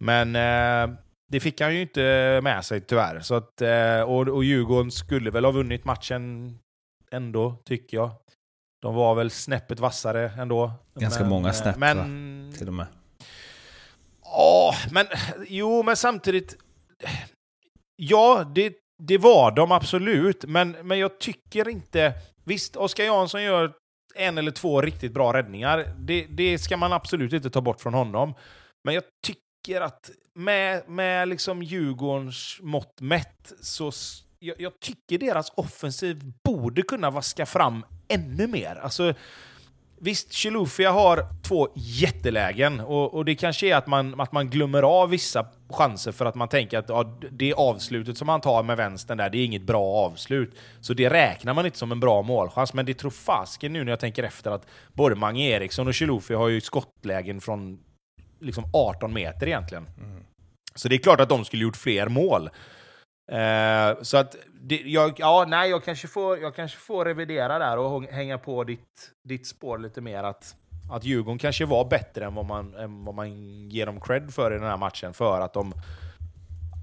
[0.00, 0.96] Men eh,
[1.28, 3.20] det fick han ju inte med sig tyvärr.
[3.20, 6.54] Så att, eh, och, och Djurgården skulle väl ha vunnit matchen
[7.10, 8.10] ändå, tycker jag.
[8.82, 10.72] De var väl snäppet vassare ändå.
[10.94, 12.86] Ganska många eh, snäpp, men, Till och med.
[14.32, 15.06] Ja, men
[15.48, 16.56] jo, men samtidigt...
[17.96, 22.14] Ja, det, det var de absolut, men, men jag tycker inte...
[22.44, 23.72] Visst, Oskar Jansson gör
[24.14, 25.94] en eller två riktigt bra räddningar.
[25.98, 28.34] Det, det ska man absolut inte ta bort från honom.
[28.84, 33.92] Men jag tycker att med, med liksom Djurgårdens mått mätt så...
[34.38, 38.76] Jag, jag tycker deras offensiv borde kunna vaska fram ännu mer.
[38.76, 39.14] Alltså,
[40.04, 44.82] Visst, Chilufya har två jättelägen och, och det kanske är att man, att man glömmer
[44.82, 48.76] av vissa chanser för att man tänker att ja, det avslutet som han tar med
[48.76, 50.54] vänstern där, det är inget bra avslut.
[50.80, 53.92] Så det räknar man inte som en bra målchans, men det tror fasken nu när
[53.92, 57.78] jag tänker efter att både Mange Eriksson och Chilufya har ju skottlägen från
[58.40, 59.86] liksom 18 meter egentligen.
[60.74, 62.50] Så det är klart att de skulle gjort fler mål.
[63.28, 67.78] Eh, så att, det, jag, ja, nej, jag kanske, får, jag kanske får revidera där
[67.78, 70.22] och hänga på ditt, ditt spår lite mer.
[70.22, 70.56] Att,
[70.92, 73.30] att Djurgården kanske var bättre än vad, man, än vad man
[73.70, 75.14] ger dem cred för i den här matchen.
[75.14, 75.72] För att de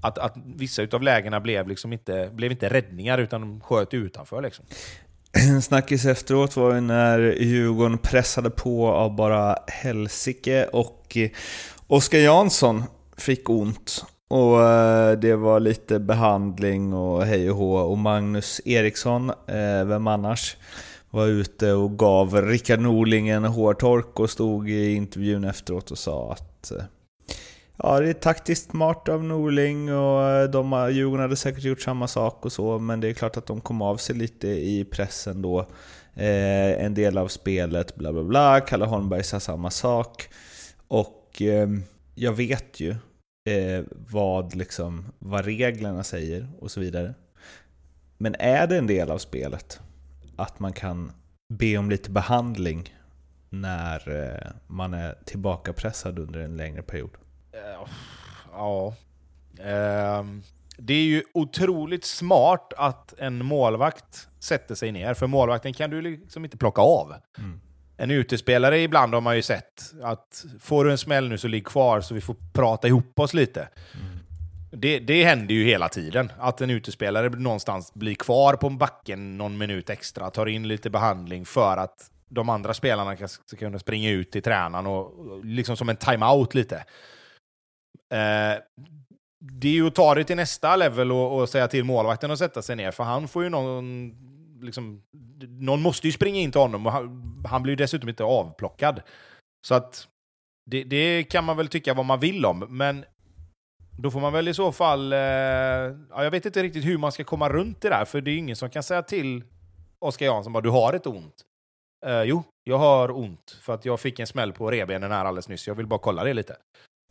[0.02, 4.42] att, att vissa av lägena blev, liksom inte, blev inte räddningar utan de sköt utanför.
[4.42, 4.64] Liksom.
[5.32, 11.16] En snackis efteråt var ju när Djurgården pressade på av bara helsike och
[11.86, 12.84] Oskar Jansson
[13.16, 14.04] fick ont.
[14.30, 17.76] Och eh, det var lite behandling och hej och hå.
[17.76, 20.56] Och Magnus Eriksson, eh, vem annars,
[21.10, 26.32] var ute och gav Rickard Norling en hårtork och stod i intervjun efteråt och sa
[26.32, 26.84] att eh,
[27.76, 32.44] Ja, det är taktiskt smart av Norling och de, Djurgården hade säkert gjort samma sak
[32.44, 35.58] och så, men det är klart att de kom av sig lite i pressen då.
[36.14, 38.60] Eh, en del av spelet, bla bla bla.
[38.60, 40.28] Kalle Holmberg sa samma sak.
[40.88, 41.68] Och eh,
[42.14, 42.96] jag vet ju
[43.50, 47.14] eh, vad, liksom, vad reglerna säger och så vidare.
[48.18, 49.80] Men är det en del av spelet
[50.36, 51.12] att man kan
[51.48, 52.94] be om lite behandling
[53.50, 57.10] när eh, man är tillbakapressad under en längre period?
[57.52, 57.88] Eh,
[58.52, 58.94] Ja.
[59.58, 60.42] Ehm,
[60.76, 66.02] det är ju otroligt smart att en målvakt sätter sig ner, för målvakten kan du
[66.02, 67.14] liksom inte plocka av.
[67.38, 67.60] Mm.
[68.02, 71.66] En utespelare ibland har man ju sett att får du en smäll nu så ligg
[71.66, 73.68] kvar så vi får prata ihop oss lite.
[74.70, 79.58] Det, det händer ju hela tiden, att en utespelare någonstans blir kvar på backen någon
[79.58, 84.10] minut extra, tar in lite behandling för att de andra spelarna ska ska kunna springa
[84.10, 86.76] ut till tränaren och och liksom som en timeout lite.
[88.12, 88.58] Eh,
[89.40, 92.38] det är ju att ta det till nästa level och, och säga till målvakten att
[92.38, 94.12] sätta sig ner, för han får ju någon...
[94.62, 95.02] Liksom,
[95.48, 99.02] någon måste ju springa in till honom och han, han blir ju dessutom inte avplockad.
[99.66, 100.08] Så att
[100.70, 103.04] det, det kan man väl tycka vad man vill om, men
[103.98, 105.12] då får man väl i så fall...
[105.12, 108.30] Eh, ja, jag vet inte riktigt hur man ska komma runt det där, för det
[108.30, 109.44] är ingen som kan säga till
[109.98, 111.44] Oskar Jansson bara du har ett ont.
[112.06, 115.48] Eh, jo, jag har ont för att jag fick en smäll på revbenen här alldeles
[115.48, 115.68] nyss.
[115.68, 116.56] Jag vill bara kolla det lite.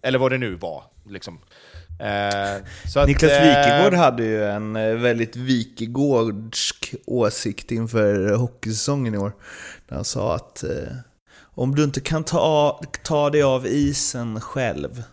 [0.02, 0.84] Eller vad det nu var.
[1.06, 1.40] Liksom.
[2.00, 9.16] Eh, så att, Niklas eh, Wikegård hade ju en eh, väldigt Wikegårdsk åsikt inför hockeysäsongen
[9.16, 9.34] i år.
[9.88, 10.94] Där han sa att eh,
[11.42, 15.04] om du inte kan ta, ta dig av isen själv,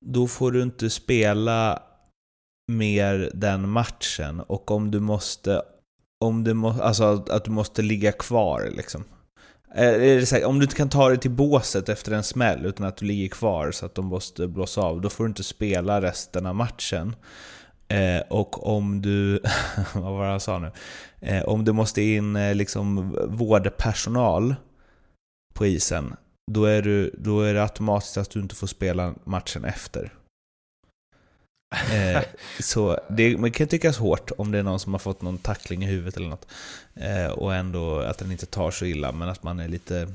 [0.00, 1.82] då får du inte spela
[2.72, 4.40] mer den matchen.
[4.40, 5.62] Och om du måste,
[6.24, 9.04] om du må, alltså att du måste ligga kvar liksom.
[9.74, 12.96] Eh, här, om du inte kan ta dig till båset efter en smäll utan att
[12.96, 16.46] du ligger kvar så att de måste blåsa av, då får du inte spela resten
[16.46, 17.16] av matchen.
[17.88, 19.40] Eh, och om du,
[19.94, 20.70] vad var det han sa nu?
[21.20, 24.54] Eh, om det måste in eh, liksom vårdpersonal
[25.54, 26.14] på isen,
[26.52, 30.12] då är, du, då är det automatiskt att du inte får spela matchen efter.
[31.70, 32.22] Eh,
[32.60, 35.84] så det man kan tyckas hårt om det är någon som har fått någon tackling
[35.84, 36.46] i huvudet eller något.
[36.94, 40.08] Eh, och ändå att den inte tar så illa, men att man är lite...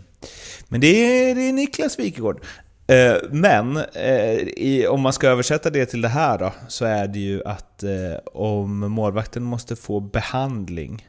[0.67, 2.45] Men det är, det är Niklas Wikegård.
[2.87, 7.07] Eh, men eh, i, om man ska översätta det till det här då, så är
[7.07, 11.07] det ju att eh, om målvakten måste få behandling,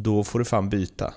[0.00, 1.14] då får du fan byta.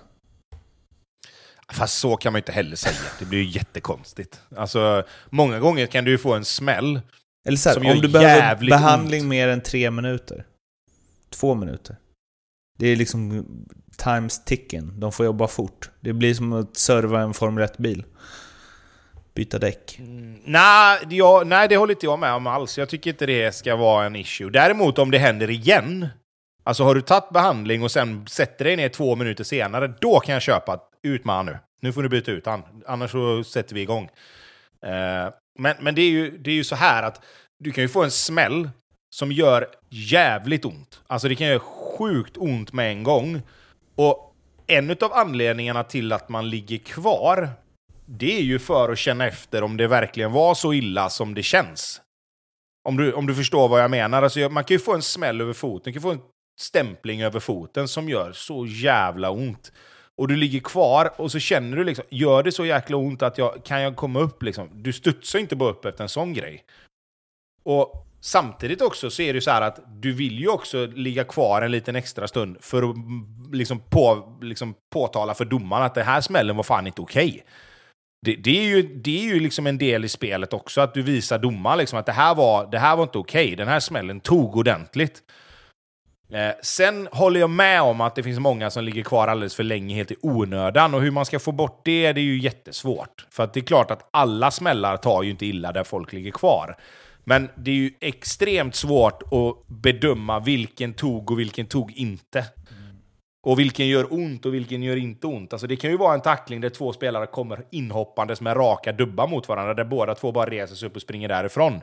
[1.73, 3.11] Fast så kan man ju inte heller säga.
[3.19, 4.41] Det blir ju jättekonstigt.
[4.55, 7.01] Alltså, många gånger kan du ju få en smäll.
[7.47, 9.29] Eller så här, Som gör om du behöver jävligt behandling ont.
[9.29, 10.45] mer än tre minuter.
[11.29, 11.95] Två minuter.
[12.79, 13.45] Det är liksom
[13.97, 14.99] times ticking.
[14.99, 15.89] De får jobba fort.
[15.99, 18.03] Det blir som att serva en Formel 1-bil.
[19.33, 19.99] Byta däck.
[20.45, 22.77] Nej, det- jag, nej, det håller inte jag med om alls.
[22.77, 24.49] Jag tycker inte det ska vara en issue.
[24.49, 26.07] Däremot om det händer igen,
[26.63, 30.33] alltså har du tagit behandling och sen sätter dig ner två minuter senare, då kan
[30.33, 31.57] jag köpa ut med han nu.
[31.81, 34.09] Nu får du byta ut han, annars så sätter vi igång.
[34.85, 37.23] Eh, men men det, är ju, det är ju så här att
[37.59, 38.69] du kan ju få en smäll
[39.09, 41.01] som gör jävligt ont.
[41.07, 43.41] Alltså det kan göra sjukt ont med en gång.
[43.95, 44.35] Och
[44.67, 47.49] en av anledningarna till att man ligger kvar,
[48.05, 51.43] det är ju för att känna efter om det verkligen var så illa som det
[51.43, 52.01] känns.
[52.83, 54.23] Om du, om du förstår vad jag menar.
[54.23, 56.21] Alltså, man kan ju få en smäll över foten, man kan få en
[56.59, 59.71] stämpling över foten som gör så jävla ont.
[60.17, 63.37] Och du ligger kvar och så känner du liksom, gör det så jäkla ont att
[63.37, 64.69] jag, kan jag komma upp liksom?
[64.73, 66.63] Du studsar inte bara upp efter en sån grej.
[67.63, 71.23] Och samtidigt också så är det ju så här att du vill ju också ligga
[71.23, 72.95] kvar en liten extra stund för att
[73.51, 77.43] liksom, på, liksom påtala för domaren att det här smällen var fan inte okej.
[78.25, 81.01] Det, det är ju, det är ju liksom en del i spelet också, att du
[81.01, 84.19] visar domaren liksom att det här var, det här var inte okej, den här smällen
[84.19, 85.23] tog ordentligt.
[86.29, 89.63] Eh, sen håller jag med om att det finns många som ligger kvar alldeles för
[89.63, 93.27] länge helt i onödan, och hur man ska få bort det, det är ju jättesvårt.
[93.29, 96.31] För att det är klart att alla smällar tar ju inte illa där folk ligger
[96.31, 96.75] kvar.
[97.23, 102.45] Men det är ju extremt svårt att bedöma vilken tog och vilken tog inte.
[103.47, 105.53] Och vilken gör ont och vilken gör inte ont.
[105.53, 109.27] Alltså det kan ju vara en tackling där två spelare kommer inhoppandes med raka dubbar
[109.27, 111.81] mot varandra, där båda två bara reser sig upp och springer därifrån.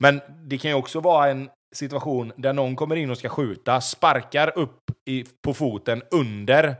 [0.00, 3.80] Men det kan ju också vara en situation där någon kommer in och ska skjuta,
[3.80, 6.76] sparkar upp i, på foten under,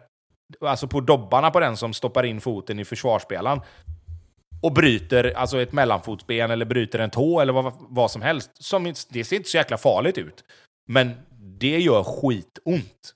[0.60, 3.60] alltså på dobbarna på den som stoppar in foten i försvarsspelaren.
[4.62, 8.50] Och bryter alltså ett mellanfotsben eller bryter en tå eller vad, vad som helst.
[8.54, 10.44] Som, det ser inte så jäkla farligt ut.
[10.88, 11.12] Men
[11.60, 13.14] det gör skitont.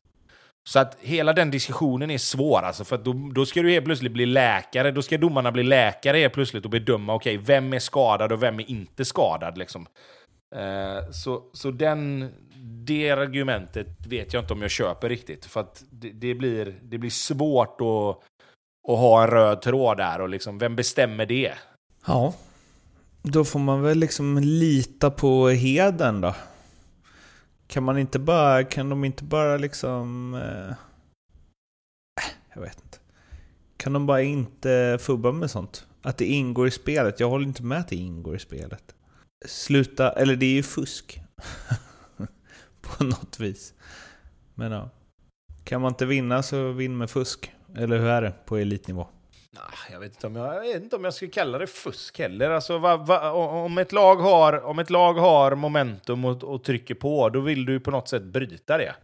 [0.69, 3.85] Så att hela den diskussionen är svår, alltså, för att då, då ska du helt
[3.85, 7.79] plötsligt bli läkare, då ska domarna bli läkare helt plötsligt och bedöma, okej, vem är
[7.79, 9.87] skadad och vem är inte skadad, liksom.
[10.57, 12.31] Eh, så, så den,
[12.85, 16.99] det argumentet vet jag inte om jag köper riktigt, för att det, det, blir, det
[16.99, 18.25] blir svårt att,
[18.93, 21.55] att ha en röd tråd där, och liksom, vem bestämmer det?
[22.07, 22.35] Ja,
[23.23, 26.35] då får man väl liksom lita på heden då.
[27.67, 30.35] Kan man inte bara, kan de inte bara liksom...
[30.35, 30.69] Eh,
[32.25, 32.99] äh, jag vet inte.
[33.77, 35.87] Kan de bara inte fubba med sånt?
[36.03, 37.21] Att det ingår i spelet.
[37.21, 38.95] Jag håller inte med att det ingår i spelet.
[39.47, 41.21] Sluta, eller det är ju fusk.
[42.81, 43.75] på något vis.
[44.55, 44.91] Men ja.
[45.65, 47.53] Kan man inte vinna så vinn med fusk.
[47.77, 49.09] Eller hur är det på elitnivå?
[49.91, 52.51] Jag vet inte om jag, jag, vet inte om jag skulle kalla det fusk heller.
[52.51, 56.95] Alltså, va, va, om, ett lag har, om ett lag har momentum och, och trycker
[56.95, 58.95] på, då vill du på något sätt bryta det.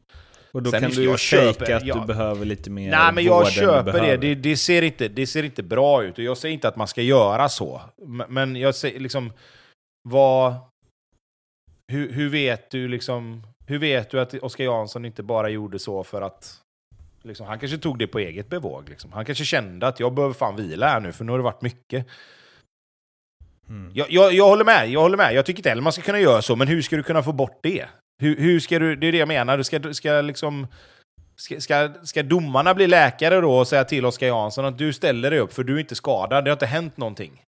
[0.53, 1.95] Och då Sen kan du ju jag fejka att ja.
[1.95, 4.17] du behöver lite mer Nej, men jag köper det.
[4.17, 6.19] Det, det, ser inte, det ser inte bra ut.
[6.19, 7.81] Och jag säger inte att man ska göra så.
[8.29, 9.33] Men jag säger liksom,
[10.09, 10.55] vad...
[11.93, 13.43] Hur, hur vet du liksom...
[13.67, 16.61] Hur vet du att Oskar Jansson inte bara gjorde så för att...
[17.23, 18.89] Liksom, han kanske tog det på eget bevåg.
[18.89, 19.13] Liksom.
[19.13, 21.63] Han kanske kände att jag behöver fan vila här nu, för nu har det varit
[21.63, 22.07] mycket.
[23.69, 23.93] Mm.
[23.95, 25.35] Jag, jag, jag håller med, jag håller med.
[25.35, 27.33] Jag tycker inte heller man ska kunna göra så, men hur ska du kunna få
[27.33, 27.87] bort det?
[28.23, 30.67] Hur, hur ska du, det är det jag menar, du ska, ska liksom...
[31.37, 35.31] Ska, ska, ska domarna bli läkare då och säga till Oskar Jansson att du ställer
[35.31, 37.43] dig upp för du är inte skadad, det har inte hänt någonting?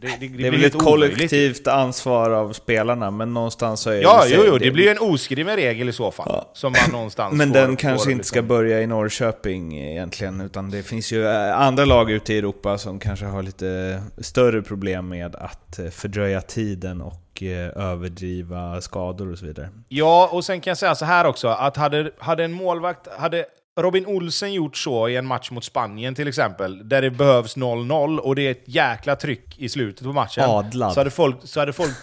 [0.00, 0.78] Det, det, det, Det blir ett omöjligt.
[1.16, 4.30] kollektivt ansvar av spelarna, men någonstans så är Ja, det...
[4.34, 6.28] jo, jo, det blir en oskriven regel i så fall.
[6.32, 6.50] Ja.
[6.54, 10.40] Som man någonstans Men får, den kanske får inte ska liksom- börja i Norrköping egentligen,
[10.40, 14.62] utan det finns ju eh, andra lag ute i Europa som kanske har lite större
[14.62, 19.68] problem med att eh, fördröja tiden och eh, överdriva skador och så vidare.
[19.88, 23.44] Ja, och sen kan jag säga så här också, att hade, hade en målvakt, hade
[23.82, 28.18] Robin Olsen gjort så i en match mot Spanien till exempel, där det behövs 0-0
[28.18, 30.92] och det är ett jäkla tryck i slutet på matchen, Adlad.
[30.92, 31.94] så hade folk, så hade folk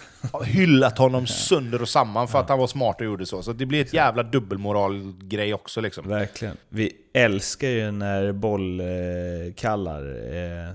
[0.44, 3.42] hyllat honom sönder och samman för att han var smart och gjorde så.
[3.42, 6.08] Så det blir ett jävla dubbelmoral-grej också liksom.
[6.08, 6.56] Verkligen.
[6.68, 10.02] Vi älskar ju när bollkallar
[10.34, 10.74] eh,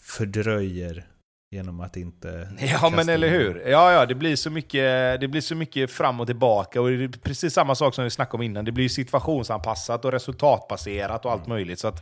[0.00, 1.04] fördröjer
[1.50, 2.48] Genom att inte...
[2.60, 3.62] Ja, men eller hur?
[3.66, 6.80] Ja, ja, det blir, så mycket, det blir så mycket fram och tillbaka.
[6.80, 8.64] Och det är precis samma sak som vi snackade om innan.
[8.64, 11.78] Det blir situationsanpassat och resultatbaserat och allt möjligt.
[11.78, 11.92] Så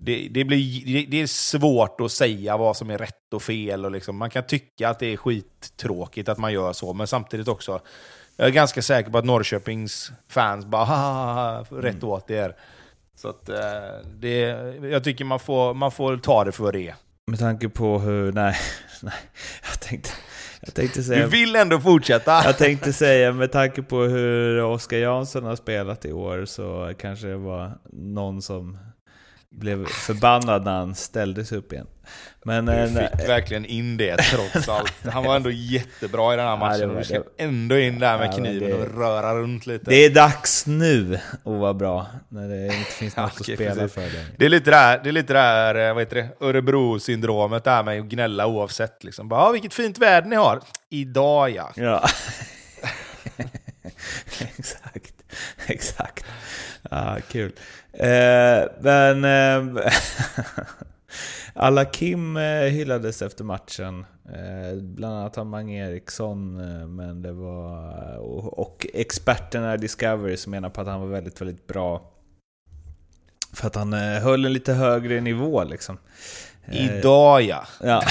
[0.00, 3.84] det, det, blir, det, det är svårt att säga vad som är rätt och fel.
[3.84, 7.48] Och liksom, man kan tycka att det är skittråkigt att man gör så, men samtidigt
[7.48, 7.80] också
[8.36, 12.56] jag är ganska säker på att Norrköpings fans bara "Haha, rätt åt er.
[13.16, 13.56] Så att, eh,
[14.14, 14.38] det,
[14.82, 16.94] jag tycker man får, man får ta det för det är.
[17.28, 18.32] Med tanke på hur...
[18.32, 18.56] Nej,
[19.02, 19.12] nej.
[19.70, 20.10] Jag tänkte,
[20.60, 21.26] jag tänkte Du säga...
[21.26, 22.40] vill ändå fortsätta!
[22.44, 27.26] Jag tänkte säga med tanke på hur Oskar Jansson har spelat i år så kanske
[27.26, 28.78] det var någon som
[29.58, 31.86] blev förbannad när han ställde sig upp igen.
[32.44, 34.94] Men Du eh, fick verkligen in det trots allt.
[35.12, 36.88] Han var ändå jättebra i den här Ja, det matchen.
[36.88, 39.66] var- och du ska det- ändå in där med Ja, kniven det- och röra runt
[39.66, 39.84] lite.
[39.90, 42.06] det är dags nu att vara bra.
[42.28, 43.94] När det inte finns Ja, något okej, att spela precis.
[43.94, 44.26] för längre.
[44.38, 47.64] Det är lite det här, det är lite det här eh, vad heter det, Örebro-syndromet
[47.64, 49.04] där med att gnälla oavsett.
[49.04, 49.28] Liksom.
[49.28, 50.60] Bara, "Ja, vilket fint väder ni har.
[50.90, 51.72] Idag ja.
[51.76, 52.08] Ja.
[54.58, 55.14] exakt.
[55.66, 56.24] Exakt.
[56.90, 57.52] Ja, kul.
[57.92, 59.82] Eh, men eh,
[61.54, 64.06] alla Kim eh, hyllades efter matchen.
[64.32, 66.60] Eh, bland annat av Mange Eriksson.
[66.60, 71.08] Eh, men det var, och, och experterna i Discovery som menar på att han var
[71.08, 72.12] väldigt, väldigt bra.
[73.52, 75.98] För att han höll en lite högre nivå liksom.
[76.70, 77.66] Idag ja.
[77.82, 78.02] Ja.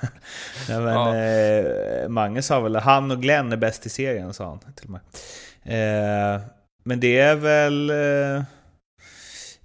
[0.68, 1.16] ja, men, Ja.
[1.16, 4.90] Eh, Mange sa väl han och Glenn är bäst i serien, sa han till och
[4.90, 5.00] med.
[5.64, 6.40] Eh,
[6.86, 7.90] men det är väl...
[7.90, 8.44] Eh,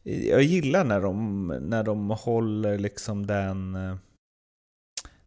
[0.04, 3.76] jag gillar när de, när de håller liksom den...
[3.76, 3.96] Eh,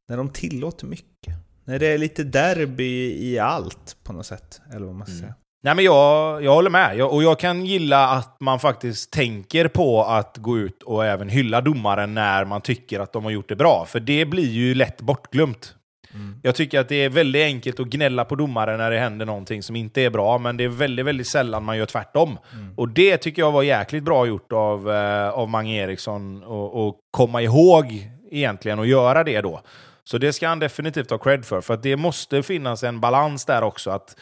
[0.09, 1.35] när de tillåter mycket.
[1.65, 4.61] När det är lite derby i allt på något sätt.
[4.75, 5.21] Eller vad man ska Mm.
[5.23, 5.35] säga.
[5.63, 6.97] Nej, men jag, jag håller med.
[6.97, 11.29] Jag, och jag kan gilla att man faktiskt tänker på att gå ut och även
[11.29, 13.85] hylla domaren när man tycker att de har gjort det bra.
[13.89, 15.75] För det blir ju lätt bortglömt.
[16.15, 16.41] Mm.
[16.43, 19.63] Jag tycker att det är väldigt enkelt att gnälla på domaren när det händer någonting
[19.63, 22.39] som inte är bra, men det är väldigt, väldigt sällan man gör tvärtom.
[22.53, 22.75] Mm.
[22.77, 26.99] Och det tycker jag var jäkligt bra gjort av, eh, av Mange Eriksson, och, och
[27.11, 29.61] komma ihåg egentligen och göra det då.
[30.05, 33.45] Så det ska han definitivt ha cred för, för att det måste finnas en balans
[33.45, 33.91] där också.
[33.91, 34.17] att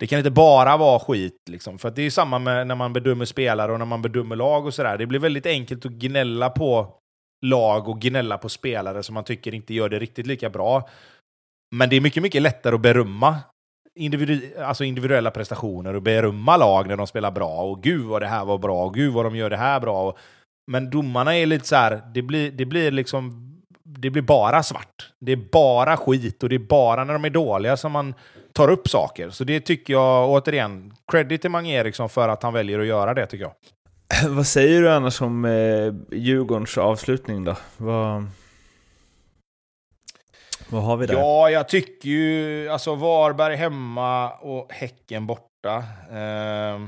[0.00, 1.42] det kan inte bara vara skit.
[1.50, 1.78] Liksom.
[1.78, 4.66] För att det är samma med när man bedömer spelare och när man bedömer lag
[4.66, 4.98] och sådär.
[4.98, 6.94] Det blir väldigt enkelt att gnälla på
[7.42, 10.88] lag och gnälla på spelare som man tycker inte gör det riktigt lika bra.
[11.70, 13.38] Men det är mycket, mycket lättare att berömma
[13.94, 17.62] individu alltså individuella prestationer och berömma lag när de spelar bra.
[17.62, 20.08] Och gud vad det här var bra, och gud vad de gör det här bra.
[20.08, 20.18] Och,
[20.66, 23.46] men domarna är lite så här, det blir, det blir liksom
[23.98, 25.12] det blir bara svart.
[25.20, 28.14] Det är bara skit och det är bara när de är dåliga som man
[28.52, 29.30] tar upp saker.
[29.30, 33.14] Så det tycker jag, återigen, credit till Mange Eriksson för att han väljer att göra
[33.14, 33.54] det tycker jag.
[34.36, 37.56] Vad säger du annars om eh, Djurgårdens avslutning då?
[37.76, 38.26] Vad,
[40.70, 41.14] vad har vi där?
[41.14, 45.84] Ja, jag tycker ju, alltså Varberg hemma och Häcken borta.
[46.12, 46.80] Eh,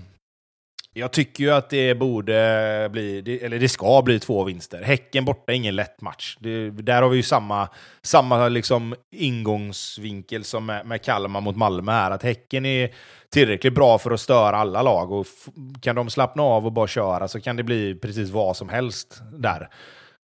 [0.95, 4.83] jag tycker ju att det borde bli, eller det ska bli två vinster.
[4.83, 6.37] Häcken borta är ingen lätt match.
[6.41, 7.69] Det, där har vi ju samma,
[8.03, 12.11] samma liksom ingångsvinkel som med, med Kalmar mot Malmö här.
[12.11, 12.91] Att Häcken är
[13.31, 15.13] tillräckligt bra för att störa alla lag.
[15.13, 15.53] Och f-
[15.83, 19.23] kan de slappna av och bara köra så kan det bli precis vad som helst
[19.33, 19.69] där.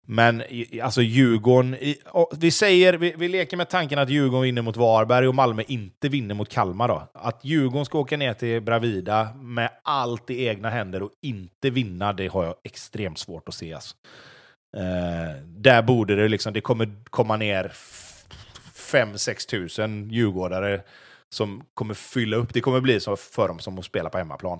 [0.06, 0.44] Men
[0.84, 1.78] alltså Djurgården,
[2.38, 6.10] vi säger, vi, vi leker med tanken att Djurgården vinner mot Varberg och Malmö inte
[6.10, 7.12] vinner mot Kalmar då.
[7.14, 12.14] Att Djurgården ska åka ner till Bravida med allt i egna händer och inte vinna,
[12.14, 13.74] det har jag extremt svårt att se.
[13.74, 13.96] Alltså.
[14.78, 17.72] Eh, där borde det liksom, det kommer komma ner
[18.76, 20.82] 5-6 tusen djurgårdare
[21.30, 22.54] som kommer fylla upp.
[22.54, 24.60] Det kommer bli så för dem som att spela på hemmaplan.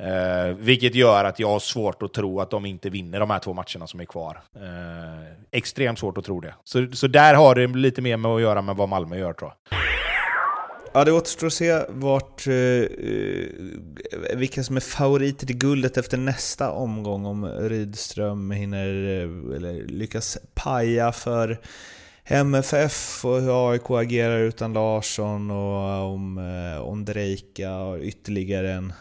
[0.00, 3.38] Eh, vilket gör att jag har svårt att tro att de inte vinner de här
[3.38, 4.40] två matcherna som är kvar.
[4.56, 6.54] Eh, extremt svårt att tro det.
[6.64, 9.50] Så, så där har det lite mer med att göra med vad Malmö gör tror
[9.50, 9.78] jag.
[10.96, 16.18] Ja, det återstår att se vart, eh, eh vilka som är favoriter till guldet efter
[16.18, 17.26] nästa omgång.
[17.26, 21.60] Om Rydström hinner, eh, eller lyckas paja för
[22.24, 28.92] MFF och hur AIK agerar utan Larsson och eh, om, Ondrejka om Drejka ytterligare en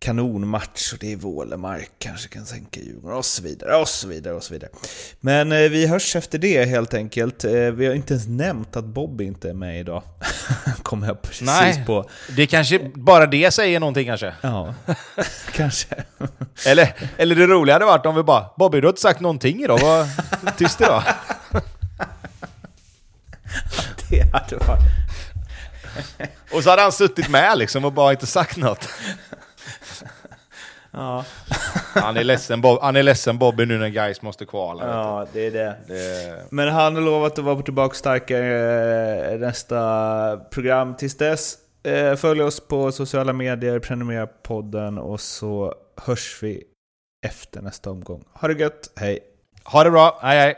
[0.00, 4.34] kanonmatch och det är Vålemark kanske kan sänka Djurgården och så vidare och så vidare
[4.34, 4.70] och så vidare.
[5.20, 7.44] Men eh, vi hörs efter det helt enkelt.
[7.44, 10.02] Eh, vi har inte ens nämnt att Bobby inte är med idag.
[10.82, 11.84] Kommer jag precis Nej.
[11.86, 12.10] på.
[12.36, 14.34] Det kanske, bara det säger någonting kanske.
[14.40, 14.74] Ja,
[15.52, 15.86] kanske.
[16.66, 19.62] Eller, eller det roliga hade varit om vi bara Bobby, du har inte sagt någonting
[19.62, 20.06] idag, var
[20.56, 21.02] tyst idag.
[24.10, 24.82] Det hade varit...
[26.52, 28.88] Och så hade han suttit med liksom och bara inte sagt något.
[30.90, 31.24] Ja.
[31.94, 34.86] Han är ledsen, Bob, han är ledsen Bobby nu när Guys måste kvala.
[34.86, 35.76] Ja, det är det.
[35.86, 40.94] Det, Men han har lovat att vara tillbaka starkare eh, nästa program.
[40.96, 45.74] Tills dess, eh, följ oss på sociala medier, prenumerera på podden och så
[46.06, 46.62] hörs vi
[47.26, 48.24] efter nästa omgång.
[48.32, 49.18] Ha det gött, hej!
[49.64, 50.54] ha det bra, hej hej!